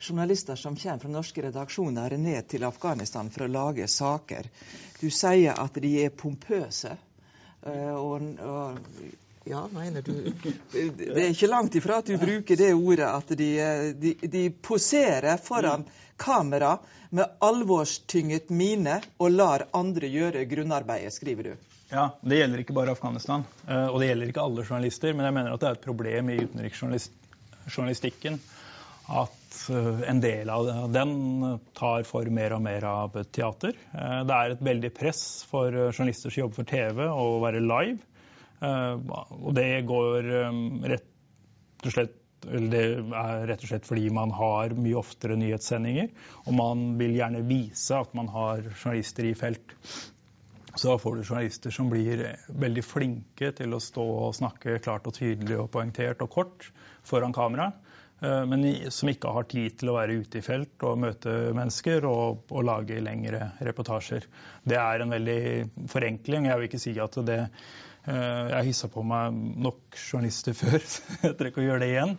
journalister 0.00 0.56
som 0.56 0.76
kommer 0.76 1.02
fra 1.02 1.12
norske 1.12 1.42
redaksjoner 1.44 2.16
ned 2.16 2.48
til 2.48 2.64
Afghanistan 2.64 3.30
for 3.30 3.44
å 3.44 3.52
lage 3.52 3.88
saker. 3.88 4.48
Du 5.00 5.10
sier 5.10 5.58
at 5.58 5.76
de 5.76 5.96
er 6.04 6.14
pompøse. 6.16 6.96
Og, 7.60 8.22
og, 8.40 8.78
ja, 9.50 9.64
mener 9.74 10.02
du 10.06 10.12
Det 10.72 11.10
er 11.10 11.30
ikke 11.30 11.50
langt 11.50 11.74
ifra 11.78 12.00
at 12.00 12.10
du 12.10 12.16
bruker 12.20 12.58
det 12.58 12.70
ordet 12.74 13.08
at 13.08 13.34
de, 13.38 13.50
de, 13.98 14.14
de 14.22 14.44
poserer 14.62 15.40
foran 15.42 15.84
kamera 16.20 16.76
med 17.10 17.26
alvorstynget 17.42 18.50
mine 18.54 19.00
og 19.18 19.34
lar 19.34 19.66
andre 19.74 20.10
gjøre 20.10 20.44
grunnarbeidet, 20.50 21.12
skriver 21.16 21.50
du. 21.50 21.52
Ja, 21.90 22.10
Det 22.22 22.38
gjelder 22.38 22.62
ikke 22.62 22.76
bare 22.76 22.94
Afghanistan, 22.94 23.42
og 23.66 23.96
det 23.98 24.12
gjelder 24.12 24.30
ikke 24.30 24.44
alle 24.44 24.64
journalister. 24.68 25.14
Men 25.16 25.26
jeg 25.26 25.34
mener 25.40 25.54
at 25.54 25.62
det 25.62 25.70
er 25.70 25.78
et 25.78 25.86
problem 25.88 26.30
i 26.30 26.38
utenriksjournalistikken 26.44 28.38
at 29.10 29.56
en 30.06 30.20
del 30.22 30.50
av 30.54 30.68
den 30.94 31.16
tar 31.74 32.06
for 32.06 32.30
mer 32.30 32.54
og 32.54 32.62
mer 32.62 32.86
av 32.86 33.18
teater. 33.34 33.74
Det 33.74 34.36
er 34.36 34.54
et 34.54 34.62
veldig 34.62 34.92
press 34.94 35.24
for 35.50 35.74
journalister 35.90 36.30
som 36.30 36.44
jobber 36.44 36.60
for 36.60 36.70
TV 36.70 37.02
å 37.10 37.26
være 37.42 37.64
live. 37.64 37.98
Og 38.60 39.52
det 39.56 39.68
går 39.88 40.32
rett 40.92 41.86
og 41.86 41.94
slett 41.94 42.16
det 42.40 42.80
er 42.80 43.42
rett 43.50 43.64
og 43.64 43.68
slett 43.68 43.84
fordi 43.84 44.06
man 44.16 44.30
har 44.32 44.72
mye 44.72 44.96
oftere 44.96 45.36
nyhetssendinger, 45.36 46.08
og 46.46 46.54
man 46.56 46.86
vil 47.00 47.18
gjerne 47.18 47.42
vise 47.44 47.98
at 47.98 48.14
man 48.16 48.30
har 48.32 48.62
journalister 48.70 49.28
i 49.28 49.34
felt. 49.36 49.74
Så 50.74 50.88
da 50.88 50.96
får 51.02 51.18
du 51.18 51.24
journalister 51.26 51.74
som 51.74 51.90
blir 51.90 52.22
veldig 52.48 52.84
flinke 52.86 53.50
til 53.58 53.74
å 53.74 53.82
stå 53.82 54.06
og 54.28 54.36
snakke 54.38 54.78
klart 54.80 55.08
og 55.10 55.16
tydelig 55.18 55.58
og 55.58 55.70
poengtert 55.74 56.22
og 56.24 56.30
kort 56.32 56.70
foran 57.06 57.34
kamera, 57.36 57.72
men 58.20 58.64
som 58.92 59.08
ikke 59.08 59.32
har 59.32 59.46
tid 59.50 59.78
til 59.80 59.90
å 59.90 59.96
være 59.96 60.18
ute 60.20 60.40
i 60.40 60.44
felt 60.44 60.84
og 60.84 60.98
møte 61.00 61.32
mennesker 61.56 62.04
og, 62.08 62.42
og 62.52 62.66
lage 62.68 63.00
lengre 63.00 63.50
reportasjer. 63.64 64.26
Det 64.64 64.76
er 64.76 65.02
en 65.02 65.14
veldig 65.16 65.40
forenkling. 65.90 66.48
Jeg 66.48 66.60
vil 66.60 66.68
ikke 66.68 66.82
si 66.82 66.96
at 67.00 67.16
det 67.26 67.40
jeg 68.10 68.56
har 68.56 68.66
hissa 68.66 68.88
på 68.90 69.02
meg 69.06 69.36
nok 69.64 69.98
journalister 69.98 70.56
før, 70.58 70.78
så 70.82 71.02
jeg 71.22 71.36
trenger 71.38 71.52
ikke 71.52 71.62
å 71.62 71.66
gjøre 71.66 71.82
det 71.84 71.90
igjen. 71.92 72.14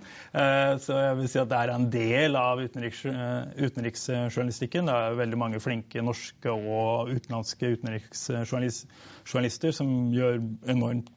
Så 0.86 0.98
jeg 0.98 1.18
vil 1.20 1.32
si 1.34 1.42
at 1.42 1.52
det 1.52 1.60
er 1.60 1.74
en 1.74 1.90
del 1.94 2.38
av 2.40 2.62
utenriks, 2.62 3.02
utenriksjournalistikken. 3.60 4.88
Det 4.88 4.96
er 4.96 5.20
veldig 5.20 5.42
mange 5.42 5.62
flinke 5.64 6.04
norske 6.06 6.54
og 6.54 7.12
utenlandske 7.12 7.74
utenriksjournalister 7.76 9.76
som 9.76 9.92
gjør 10.16 10.40
enormt 10.72 11.12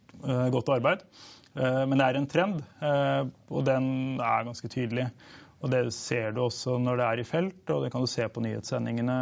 godt 0.55 0.75
arbeid. 0.75 1.07
Men 1.55 2.01
det 2.01 2.07
er 2.07 2.19
en 2.19 2.31
trend, 2.31 2.63
og 2.83 3.67
den 3.69 3.89
er 4.19 4.47
ganske 4.49 4.71
tydelig. 4.73 5.07
Og 5.65 5.71
det 5.73 5.87
ser 5.97 6.35
du 6.35 6.43
også 6.45 6.77
når 6.83 7.01
det 7.01 7.09
er 7.09 7.23
i 7.23 7.29
felt, 7.29 7.63
og 7.73 7.85
det 7.85 7.93
kan 7.95 8.05
du 8.05 8.11
se 8.11 8.27
på 8.29 8.43
nyhetssendingene 8.45 9.19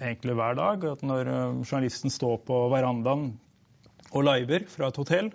egentlig 0.00 0.36
hver 0.38 0.58
dag. 0.58 0.84
At 0.92 1.06
når 1.06 1.30
journalisten 1.64 2.12
står 2.12 2.42
på 2.46 2.60
verandaen 2.72 3.32
og 4.10 4.26
liver 4.26 4.66
fra 4.68 4.90
et 4.90 5.00
hotell, 5.00 5.30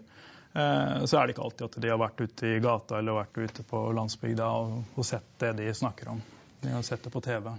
så 0.55 1.17
er 1.19 1.27
det 1.27 1.35
ikke 1.35 1.43
alltid 1.43 1.65
at 1.65 1.77
de 1.83 1.89
har 1.91 1.99
vært 1.99 2.21
ute 2.21 2.47
i 2.47 2.59
gata 2.63 2.99
eller 2.99 3.17
vært 3.17 3.37
ute 3.37 3.63
på 3.67 3.81
landsbygda 3.97 4.45
og 4.55 5.01
sett 5.03 5.27
det 5.41 5.51
de 5.57 5.73
snakker 5.75 6.13
om. 6.13 6.21
De 6.61 6.71
har 6.71 6.85
sett 6.87 7.03
det 7.03 7.11
på 7.11 7.21
TV. 7.21 7.49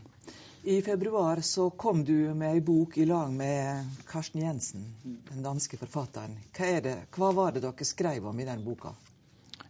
I 0.67 0.83
februar 0.83 1.41
så 1.41 1.69
kom 1.71 2.01
du 2.05 2.35
med 2.35 2.57
ei 2.57 2.61
bok 2.65 2.97
i 2.99 3.05
lag 3.07 3.31
med 3.31 3.99
Karsten 4.09 4.43
Jensen, 4.43 4.87
den 5.05 5.45
danske 5.45 5.79
forfatteren. 5.79 6.39
Hva, 6.57 6.71
det, 6.83 6.95
hva 7.15 7.29
var 7.37 7.53
det 7.55 7.63
dere 7.63 7.87
skrev 7.87 8.27
om 8.27 8.41
i 8.41 8.47
den 8.49 8.65
boka? 8.65 8.91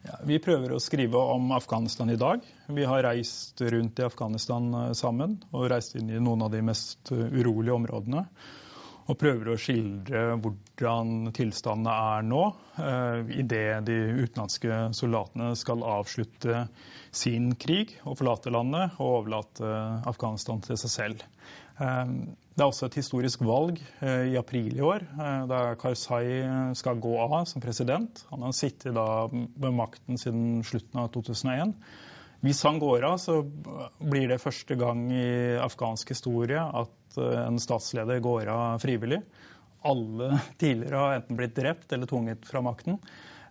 Ja, 0.07 0.21
vi 0.25 0.39
prøver 0.41 0.73
å 0.73 0.81
skrive 0.81 1.19
om 1.35 1.51
Afghanistan 1.53 2.09
i 2.15 2.17
dag. 2.17 2.47
Vi 2.73 2.87
har 2.87 3.03
reist 3.05 3.61
rundt 3.61 3.99
i 3.99 4.07
Afghanistan 4.07 4.71
sammen 4.97 5.37
og 5.51 5.67
reist 5.75 5.99
inn 5.99 6.15
i 6.15 6.23
noen 6.23 6.47
av 6.47 6.55
de 6.55 6.63
mest 6.65 7.11
urolige 7.13 7.75
områdene 7.75 8.25
og 9.07 9.19
prøver 9.21 9.53
å 9.53 9.59
skildre 9.61 10.23
hvordan 10.43 11.31
tilstandene 11.37 11.93
er 12.17 12.25
nå, 12.27 12.43
idet 13.39 13.85
de 13.87 13.99
utenlandske 14.25 14.81
soldatene 14.99 15.53
skal 15.59 15.85
avslutte 15.87 16.65
sin 17.15 17.53
krig 17.61 17.95
og 18.03 18.19
forlate 18.19 18.53
landet 18.55 18.99
og 18.99 19.21
overlate 19.21 19.71
Afghanistan 20.11 20.63
til 20.65 20.81
seg 20.83 20.95
selv. 20.97 21.25
Det 21.77 22.65
er 22.65 22.67
også 22.67 22.89
et 22.89 22.99
historisk 22.99 23.45
valg 23.47 23.79
i 24.03 24.35
april 24.41 24.73
i 24.75 24.85
år, 24.85 25.05
da 25.51 25.63
Karzai 25.79 26.73
skal 26.79 26.99
gå 27.05 27.15
av 27.23 27.39
som 27.47 27.63
president. 27.63 28.25
Han 28.33 28.47
har 28.49 28.57
sittet 28.57 28.97
ved 28.97 29.77
makten 29.77 30.19
siden 30.19 30.65
slutten 30.67 31.05
av 31.05 31.13
2001. 31.15 31.77
Hvis 32.45 32.63
han 32.67 32.79
går 32.79 33.05
av, 33.09 33.17
så 33.19 33.41
blir 33.99 34.29
det 34.29 34.43
første 34.43 34.77
gang 34.79 35.07
i 35.13 35.57
afghansk 35.61 36.13
historie 36.13 36.61
at 36.61 37.21
en 37.21 37.61
statsleder 37.63 38.21
går 38.25 38.51
av 38.53 38.83
frivillig. 38.83 39.23
Alle 39.87 40.37
tidligere 40.61 41.01
har 41.01 41.17
enten 41.21 41.39
blitt 41.39 41.57
drept 41.57 41.97
eller 41.97 42.11
tvunget 42.11 42.45
fra 42.49 42.63
makten. 42.65 43.01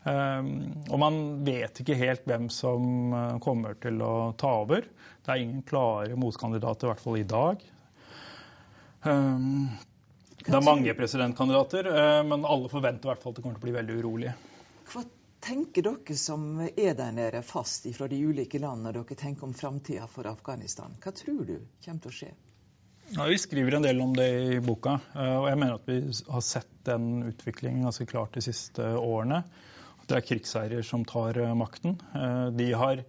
Og 0.06 1.00
man 1.02 1.16
vet 1.48 1.82
ikke 1.82 1.98
helt 1.98 2.28
hvem 2.30 2.46
som 2.54 3.40
kommer 3.42 3.74
til 3.82 3.98
å 4.06 4.36
ta 4.38 4.52
over. 4.62 4.86
Det 5.26 5.34
er 5.34 5.42
ingen 5.42 5.66
klare 5.66 6.18
motkandidater, 6.20 6.86
i 6.86 6.92
hvert 6.92 7.02
fall 7.02 7.18
i 7.18 7.26
dag. 7.26 7.64
Det 10.46 10.54
er 10.54 10.66
mange 10.66 10.94
presidentkandidater, 10.98 11.90
men 12.30 12.46
alle 12.46 12.70
forventer 12.70 13.10
i 13.10 13.14
hvert 13.16 13.24
fall 13.24 13.34
at 13.34 13.40
det 13.40 13.48
kommer 13.48 13.58
til 13.58 13.64
å 13.64 13.66
bli 13.66 13.78
veldig 13.80 13.98
urolig. 14.04 14.36
Hva 14.92 15.02
tenker 15.46 15.86
dere 15.86 16.18
som 16.18 16.60
er 16.66 16.96
der 16.98 17.12
nede 17.14 17.42
fast 17.46 17.86
fra 17.96 18.08
de 18.10 18.18
ulike 18.26 18.60
landene, 18.60 18.90
når 18.90 19.04
dere 19.04 19.20
tenker 19.20 19.48
om 19.48 19.54
framtida 19.54 20.08
for 20.10 20.28
Afghanistan? 20.30 20.98
Hva 21.04 21.14
tror 21.16 21.46
du 21.46 21.56
kommer 21.86 22.02
til 22.04 22.12
å 22.12 22.18
skje? 22.20 22.32
Ja, 23.14 23.28
vi 23.30 23.38
skriver 23.38 23.78
en 23.78 23.86
del 23.86 24.02
om 24.02 24.16
det 24.18 24.28
i 24.56 24.60
boka. 24.66 24.98
og 25.14 25.46
Jeg 25.52 25.60
mener 25.62 25.76
at 25.78 25.86
vi 25.86 26.00
har 26.34 26.42
sett 26.42 26.72
den 26.88 27.28
utviklingen 27.30 27.86
ganske 27.86 28.08
klart 28.10 28.34
de 28.34 28.42
siste 28.42 28.88
årene. 28.98 29.44
Det 30.10 30.18
er 30.18 30.26
krigsherrer 30.26 30.86
som 30.86 31.06
tar 31.06 31.38
makten. 31.58 32.00
De 32.58 32.72
har 32.74 33.04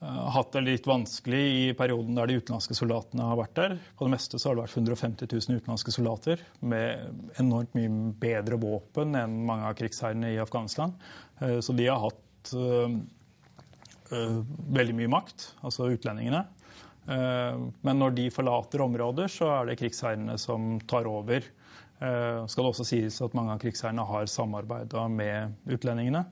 hatt 0.00 0.52
det 0.52 0.60
litt 0.60 0.86
vanskelig 0.86 1.40
i 1.40 1.74
perioden 1.76 2.18
der 2.18 2.28
de 2.28 2.36
utenlandske 2.36 2.76
soldatene 2.76 3.24
har 3.30 3.38
vært 3.40 3.54
der. 3.56 3.76
På 3.96 4.04
det 4.06 4.12
meste 4.12 4.38
så 4.38 4.50
har 4.50 4.58
det 4.58 4.66
vært 4.66 4.76
150 4.76 5.30
000 5.32 5.60
utenlandske 5.60 5.94
soldater 5.94 6.42
med 6.60 7.38
enormt 7.40 7.72
mye 7.78 8.12
bedre 8.20 8.58
våpen 8.60 9.16
enn 9.16 9.38
mange 9.48 9.70
av 9.70 9.78
krigsherrene 9.78 10.34
i 10.34 10.42
Afghanistan. 10.42 10.92
Så 11.40 11.72
de 11.76 11.88
har 11.88 12.02
hatt 12.04 12.52
veldig 14.76 14.98
mye 15.00 15.12
makt, 15.16 15.48
altså 15.66 15.88
utlendingene. 15.96 16.44
Men 17.06 18.02
når 18.02 18.16
de 18.18 18.28
forlater 18.34 18.84
områder, 18.84 19.32
så 19.32 19.48
er 19.54 19.70
det 19.70 19.80
krigsherrene 19.80 20.36
som 20.42 20.76
tar 20.90 21.08
over. 21.08 21.46
Det 21.96 22.52
skal 22.52 22.68
også 22.68 22.84
sies 22.84 23.16
at 23.24 23.34
mange 23.38 23.54
av 23.54 23.62
krigsherrene 23.64 24.04
har 24.04 24.28
samarbeida 24.28 25.08
med 25.08 25.56
utlendingene. 25.72 26.26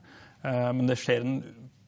Men 0.45 0.85
det 0.85 0.99
skjer 1.01 1.25
en 1.25 1.39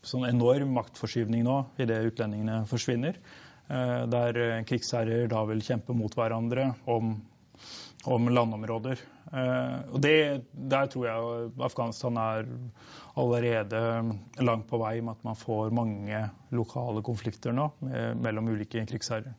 sånn 0.08 0.28
enorm 0.30 0.74
maktforskyvning 0.78 1.44
nå 1.48 1.58
idet 1.82 2.06
utlendingene 2.12 2.64
forsvinner. 2.70 3.20
Der 3.68 4.38
krigsherrer 4.64 5.28
da 5.28 5.42
vil 5.50 5.60
kjempe 5.66 5.92
mot 5.92 6.14
hverandre 6.16 6.70
om, 6.88 7.18
om 8.08 8.30
landområder. 8.32 9.02
Og 9.92 9.98
det, 10.00 10.46
Der 10.56 10.88
tror 10.88 11.04
jeg 11.04 11.50
Afghanistan 11.68 12.22
er 12.22 12.48
allerede 13.20 13.82
langt 14.40 14.70
på 14.70 14.80
vei 14.80 15.02
med 15.02 15.18
at 15.18 15.28
man 15.28 15.36
får 15.36 15.76
mange 15.76 16.22
lokale 16.56 17.04
konflikter 17.04 17.52
nå 17.52 17.68
mellom 18.24 18.48
ulike 18.56 18.86
krigsherrer. 18.88 19.36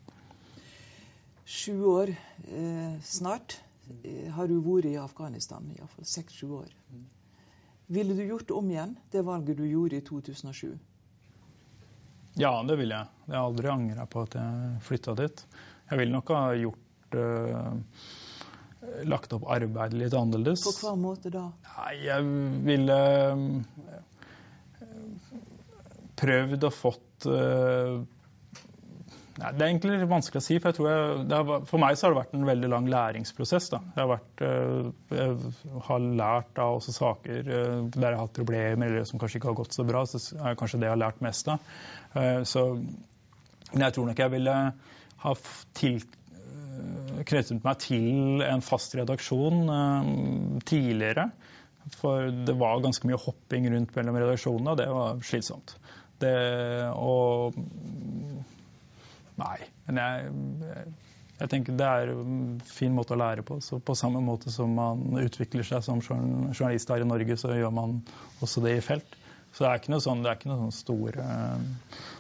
Sju 1.49 1.81
år 1.89 2.11
eh, 2.13 3.01
snart 3.01 3.57
har 4.37 4.49
du 4.51 4.59
vært 4.61 4.91
i 4.91 4.99
Afghanistan, 5.01 5.65
iallfall 5.73 6.05
seks-sju 6.05 6.51
år. 6.59 6.75
Ville 7.89 8.15
du 8.15 8.25
gjort 8.25 8.51
om 8.51 8.71
igjen, 8.71 8.97
det 9.11 9.23
valget 9.25 9.57
du 9.57 9.65
gjorde 9.65 9.97
i 9.97 10.01
2007? 10.05 10.79
Ja, 12.37 12.51
det 12.69 12.77
vil 12.77 12.93
jeg. 12.93 13.09
Jeg 13.27 13.35
har 13.35 13.47
aldri 13.49 13.71
angra 13.73 14.05
på 14.07 14.27
at 14.27 14.37
jeg 14.37 14.83
flytta 14.85 15.15
dit. 15.17 15.41
Jeg 15.89 16.01
ville 16.03 16.13
nok 16.13 16.33
ha 16.37 16.43
gjort 16.61 17.17
uh, 17.17 17.73
Lagt 19.09 19.33
opp 19.35 19.49
arbeidet 19.51 19.99
litt 19.99 20.15
annerledes. 20.15 20.63
På 20.63 20.73
hva 20.77 20.93
måte 21.01 21.33
da? 21.33 21.49
Nei, 21.65 21.95
jeg 22.05 22.29
ville 22.69 22.99
uh, 23.33 24.85
prøvd 26.21 26.69
og 26.69 26.77
fått 26.77 27.27
uh, 27.27 28.05
Nei, 29.39 29.53
det 29.55 29.63
er 29.63 29.71
egentlig 29.71 29.93
litt 29.95 30.11
vanskelig 30.11 30.41
å 30.41 30.45
si. 30.45 30.57
For, 30.63 30.75
jeg 30.83 31.19
jeg, 31.31 31.31
har, 31.31 31.67
for 31.69 31.83
meg 31.83 31.95
har 32.01 32.15
det 32.15 32.19
vært 32.19 32.35
en 32.35 32.49
veldig 32.49 32.71
lang 32.73 32.89
læringsprosess. 32.91 33.69
Da. 33.71 33.79
Jeg, 33.95 34.01
har 34.01 34.11
vært, 34.11 34.43
eh, 34.43 34.89
jeg 35.15 35.83
har 35.87 36.07
lært 36.23 36.63
av 36.63 36.79
også 36.81 36.95
saker 36.97 37.39
eh, 37.47 37.75
der 37.95 38.09
jeg 38.09 38.19
har 38.19 38.25
hatt 38.25 38.39
problemer 38.39 38.91
eller 38.91 39.07
som 39.07 39.23
kanskje 39.23 39.39
ikke 39.39 39.53
har 39.53 39.59
gått 39.61 39.79
så 39.79 39.87
bra. 39.87 40.03
Så 40.11 40.21
er 40.39 40.59
kanskje 40.59 40.83
det 40.83 40.89
jeg 40.89 40.97
har 40.97 41.03
lært 41.05 41.23
mest 41.23 41.53
av. 41.55 41.75
Eh, 42.19 42.41
så, 42.49 42.65
men 43.71 43.87
jeg 43.87 43.95
tror 43.95 44.11
nok 44.11 44.25
jeg 44.25 44.35
ville 44.35 44.57
ha 45.23 45.35
til, 45.79 46.01
knyttet 47.29 47.63
meg 47.63 47.81
til 47.83 48.43
en 48.47 48.65
fast 48.65 48.95
redaksjon 48.99 49.63
tidligere. 50.67 51.29
For 51.99 52.29
det 52.47 52.59
var 52.59 52.83
ganske 52.85 53.07
mye 53.09 53.19
hopping 53.23 53.71
rundt 53.73 53.95
mellom 53.97 54.19
redaksjonene, 54.19 54.75
og 54.75 54.81
det 54.81 54.89
var 54.93 55.23
slitsomt. 55.27 55.77
Det, 56.19 56.35
og 56.99 57.55
Nei. 59.39 59.59
Men 59.87 60.01
jeg, 60.03 60.89
jeg 61.39 61.51
tenker 61.53 61.79
det 61.79 61.87
er 61.87 62.13
en 62.13 62.59
fin 62.67 62.95
måte 62.95 63.15
å 63.15 63.21
lære 63.21 63.45
på. 63.47 63.61
Så 63.65 63.79
på 63.79 63.97
samme 63.99 64.23
måte 64.25 64.51
som 64.55 64.75
man 64.75 65.21
utvikler 65.23 65.67
seg 65.67 65.85
som 65.87 66.03
journalist 66.03 66.91
her 66.91 67.05
i 67.05 67.09
Norge, 67.09 67.39
så 67.39 67.55
gjør 67.55 67.75
man 67.75 68.01
også 68.43 68.65
det 68.65 68.79
i 68.79 68.85
felt. 68.85 69.19
Så 69.53 69.65
det 69.65 69.71
er 69.71 69.81
ikke 69.81 69.93
noe 69.95 70.05
sånn, 70.05 70.21
det 70.23 70.31
er 70.31 70.37
ikke 70.39 70.51
noe 70.51 70.61
sånn 70.67 70.75
stor, 70.77 71.17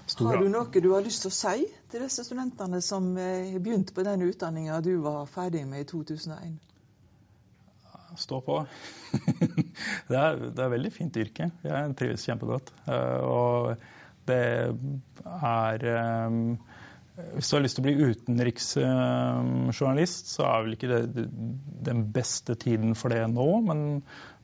stor 0.08 0.30
Har 0.30 0.40
du 0.40 0.48
noe 0.52 0.82
du 0.82 0.88
har 0.94 1.04
lyst 1.04 1.26
til 1.26 1.30
å 1.30 1.36
si 1.36 1.66
til 1.92 2.04
disse 2.06 2.24
studentene 2.24 2.80
som 2.84 3.10
eh, 3.20 3.58
begynte 3.60 3.94
på 3.94 4.04
den 4.06 4.24
utdanninga 4.24 4.78
du 4.84 4.94
var 5.04 5.28
ferdig 5.30 5.66
med 5.68 5.84
i 5.84 5.88
2001? 5.90 6.56
Stå 8.18 8.40
på. 8.42 8.56
det, 10.08 10.16
er, 10.16 10.40
det 10.40 10.64
er 10.64 10.72
veldig 10.72 10.90
fint 10.94 11.20
yrke. 11.20 11.50
Jeg 11.62 11.92
trives 12.00 12.24
kjempegodt. 12.26 12.72
Eh, 12.88 13.20
og 13.28 13.74
det 14.26 14.40
er 15.52 15.86
hvis 17.34 17.48
du 17.50 17.54
har 17.56 17.62
lyst 17.64 17.76
til 17.78 17.82
å 17.82 17.86
bli 17.88 18.04
utenriksjournalist, 18.12 20.24
så 20.36 20.42
er 20.46 20.58
vel 20.64 20.74
ikke 20.76 20.92
det 20.92 21.00
den 21.88 22.00
beste 22.14 22.52
tiden 22.60 22.90
for 22.98 23.08
det 23.14 23.22
nå. 23.32 23.48
Men 23.66 23.78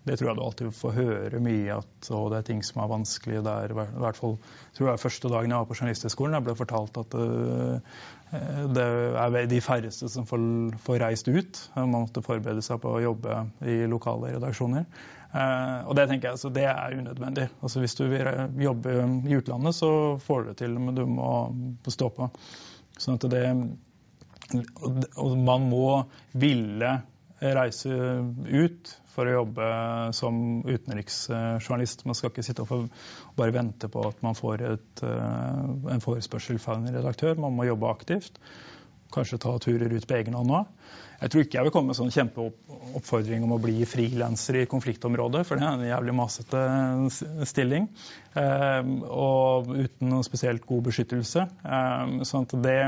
det 0.04 0.18
tror 0.18 0.28
jeg 0.28 0.36
du 0.36 0.42
alltid 0.44 0.74
får 0.76 0.96
høre 0.98 1.40
mye 1.40 1.78
at 1.78 2.08
å, 2.12 2.26
det 2.28 2.42
er 2.42 2.46
ting 2.50 2.60
som 2.66 2.82
er 2.84 2.90
vanskelig 2.90 3.40
der. 3.46 3.72
I 3.72 4.02
hvert 4.02 4.18
fall 4.18 4.36
tror 4.76 4.90
jeg 4.90 5.00
første 5.00 5.30
dagen 5.32 5.54
jeg 5.54 5.62
var 5.62 5.70
på 5.70 5.76
Journalisthøgskolen, 5.78 6.36
jeg 6.36 6.44
ble 6.44 6.56
fortalt 6.58 7.00
at 7.00 7.16
uh, 7.16 8.02
det 8.74 8.84
er 8.84 9.48
de 9.48 9.60
færreste 9.64 10.10
som 10.12 10.26
får, 10.28 10.44
får, 10.84 10.98
reist 11.00 11.30
ut. 11.30 11.60
Man 11.78 11.94
måtte 11.94 12.24
forberede 12.24 12.64
seg 12.66 12.82
på 12.82 12.92
å 12.96 13.00
jobbe 13.04 13.38
i 13.70 13.78
lokale 13.88 14.34
redaksjoner. 14.34 14.84
Uh, 15.34 15.88
og 15.88 15.96
det 15.96 16.06
tenker 16.10 16.28
jeg, 16.28 16.36
altså, 16.36 16.52
det 16.52 16.66
er 16.68 16.98
unødvendig. 16.98 17.48
Altså, 17.62 17.80
hvis 17.80 17.96
du 17.96 18.04
vil 18.10 18.28
jobbe 18.66 18.98
i 19.24 19.40
utlandet, 19.40 19.78
så 19.78 19.90
får 20.20 20.44
du 20.44 20.52
det 20.52 20.58
til, 20.60 20.76
men 20.84 21.00
du 21.00 21.06
må 21.08 21.32
stå 21.88 22.12
på. 22.12 22.28
Sånn 23.00 23.16
at 23.16 23.26
det, 23.32 23.46
og 25.16 25.36
man 25.40 25.64
må 25.72 25.88
ville 26.36 26.92
reise 27.52 27.92
ut 28.48 28.92
for 29.14 29.28
å 29.28 29.36
jobbe 29.38 29.70
som 30.16 30.36
utenriksjournalist. 30.66 32.04
Man 32.08 32.18
skal 32.18 32.32
ikke 32.32 32.44
sitte 32.46 32.64
og 32.64 32.88
bare 33.38 33.54
vente 33.54 33.90
på 33.90 34.02
at 34.08 34.22
man 34.26 34.36
får 34.38 34.64
et, 34.72 35.02
eh, 35.06 35.64
en 35.94 36.04
forespørsel 36.04 36.58
fra 36.62 36.78
en 36.78 36.90
redaktør. 36.90 37.38
Man 37.38 37.54
må 37.54 37.68
jobbe 37.68 37.90
aktivt. 37.90 38.40
Kanskje 39.14 39.38
ta 39.38 39.54
turer 39.62 39.92
ut 39.92 40.06
på 40.08 40.16
egen 40.18 40.34
hånd 40.34 40.50
òg. 40.50 40.66
Jeg 41.20 41.30
tror 41.30 41.44
ikke 41.44 41.58
jeg 41.58 41.64
vil 41.64 41.72
komme 41.72 41.92
med 41.92 41.96
sånn 41.96 42.10
kjempeoppfordring 42.12 43.44
om 43.46 43.54
å 43.54 43.60
bli 43.62 43.86
frilanser 43.86 44.58
i 44.60 44.66
konfliktområdet, 44.66 45.44
for 45.46 45.56
det 45.56 45.64
er 45.64 45.78
en 45.78 45.86
jævlig 45.86 46.14
masete 46.18 46.64
stilling. 47.46 47.86
Eh, 48.34 48.82
og 49.06 49.70
uten 49.70 50.10
noen 50.10 50.26
spesielt 50.26 50.66
god 50.66 50.82
beskyttelse. 50.90 51.46
Eh, 51.64 52.18
sånn 52.26 52.48
at 52.48 52.56
det 52.66 52.80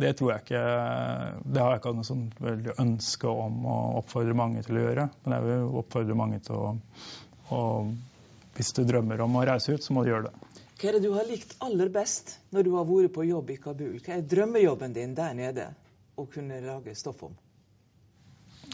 det 0.00 0.12
tror 0.18 0.32
jeg 0.32 0.44
ikke 0.44 0.62
Det 1.44 1.62
har 1.62 1.74
jeg 1.74 1.80
ikke 1.80 1.94
noe 1.96 2.08
sånn 2.08 2.26
veldig 2.40 2.76
ønske 2.82 3.30
om 3.30 3.66
å 3.68 3.78
oppfordre 4.00 4.36
mange 4.36 4.62
til 4.66 4.78
å 4.80 4.84
gjøre. 4.86 5.08
Men 5.24 5.36
jeg 5.36 5.46
vil 5.48 5.80
oppfordre 5.82 6.16
mange 6.18 6.40
til 6.46 6.56
å, 6.56 6.70
å 7.54 7.60
Hvis 8.56 8.72
du 8.76 8.82
drømmer 8.84 9.20
om 9.24 9.36
å 9.40 9.44
reise 9.46 9.72
ut, 9.72 9.84
så 9.84 9.94
må 9.96 10.04
du 10.04 10.10
gjøre 10.12 10.28
det. 10.28 10.48
Hva 10.80 10.88
er 10.88 10.96
det 10.96 11.04
du 11.04 11.12
har 11.12 11.28
likt 11.28 11.54
aller 11.60 11.90
best 11.92 12.38
når 12.56 12.64
du 12.64 12.72
har 12.78 12.88
vært 12.88 13.12
på 13.12 13.28
jobb 13.28 13.52
i 13.52 13.60
Kabul? 13.60 13.98
Hva 14.00 14.16
er 14.16 14.26
drømmejobben 14.26 14.96
din 14.96 15.14
der 15.16 15.36
nede 15.36 15.70
å 16.16 16.24
kunne 16.28 16.60
lage 16.64 16.96
stoff 16.96 17.20
om? 17.28 17.36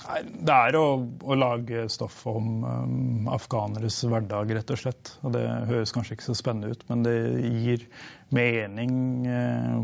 Det 0.05 0.55
er 0.55 0.77
å, 0.79 0.85
å, 1.25 1.37
lage 1.39 1.87
stoff 1.91 2.21
om 2.31 2.63
um, 2.63 3.29
afghaneres 3.33 3.99
hverdag, 4.07 4.53
rett 4.59 4.73
og 4.75 4.81
slett. 4.81 5.13
Og 5.27 5.35
det 5.35 5.45
høres 5.71 5.95
kanskje 5.95 6.17
ikke 6.17 6.29
så 6.29 6.37
spennende 6.39 6.75
ut, 6.75 6.85
men 6.91 7.03
det 7.07 7.17
gir 7.65 7.87
mening 8.35 8.95
uh, 9.27 9.83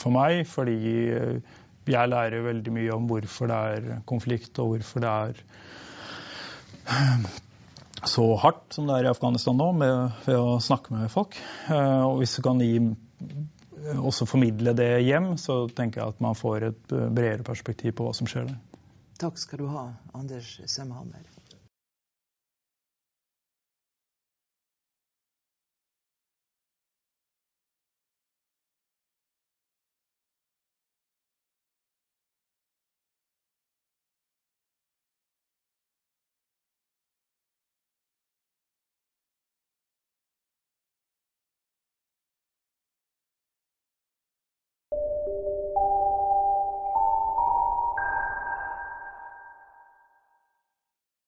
for 0.00 0.14
meg, 0.14 0.44
fordi 0.48 0.78
uh, 1.12 1.60
jeg 1.90 2.12
lærer 2.12 2.46
veldig 2.46 2.74
mye 2.78 2.96
om 2.96 3.08
hvorfor 3.10 3.50
det 3.50 3.60
er 3.76 4.02
konflikt, 4.08 4.56
og 4.62 4.76
hvorfor 4.76 5.04
det 5.04 5.12
er 5.12 5.44
uh, 6.88 7.30
så 8.08 8.28
hardt 8.40 8.78
som 8.78 8.88
det 8.88 8.98
er 8.98 9.10
i 9.10 9.12
Afghanistan 9.12 9.58
nå, 9.58 9.72
med, 9.84 10.22
ved 10.26 10.38
å 10.38 10.60
snakke 10.62 10.96
med 10.96 11.12
folk. 11.12 11.36
Uh, 11.68 12.08
og 12.08 12.22
hvis 12.22 12.38
du 12.38 12.44
kan 12.46 12.62
gi 12.62 12.76
også 13.98 14.28
formidle 14.30 14.76
det 14.78 14.92
hjem, 15.02 15.32
så 15.40 15.64
tenker 15.74 16.00
jeg 16.00 16.14
at 16.14 16.20
man 16.22 16.38
får 16.38 16.68
et 16.70 16.92
bredere 16.92 17.44
perspektiv 17.44 17.98
på 17.98 18.06
hva 18.06 18.14
som 18.16 18.30
skjer 18.30 18.46
der. 18.48 18.60
Takk 19.22 19.38
skal 19.38 19.58
du 19.58 19.66
ha, 19.70 19.94
Anders 20.18 20.60
Semhammer. 20.66 21.31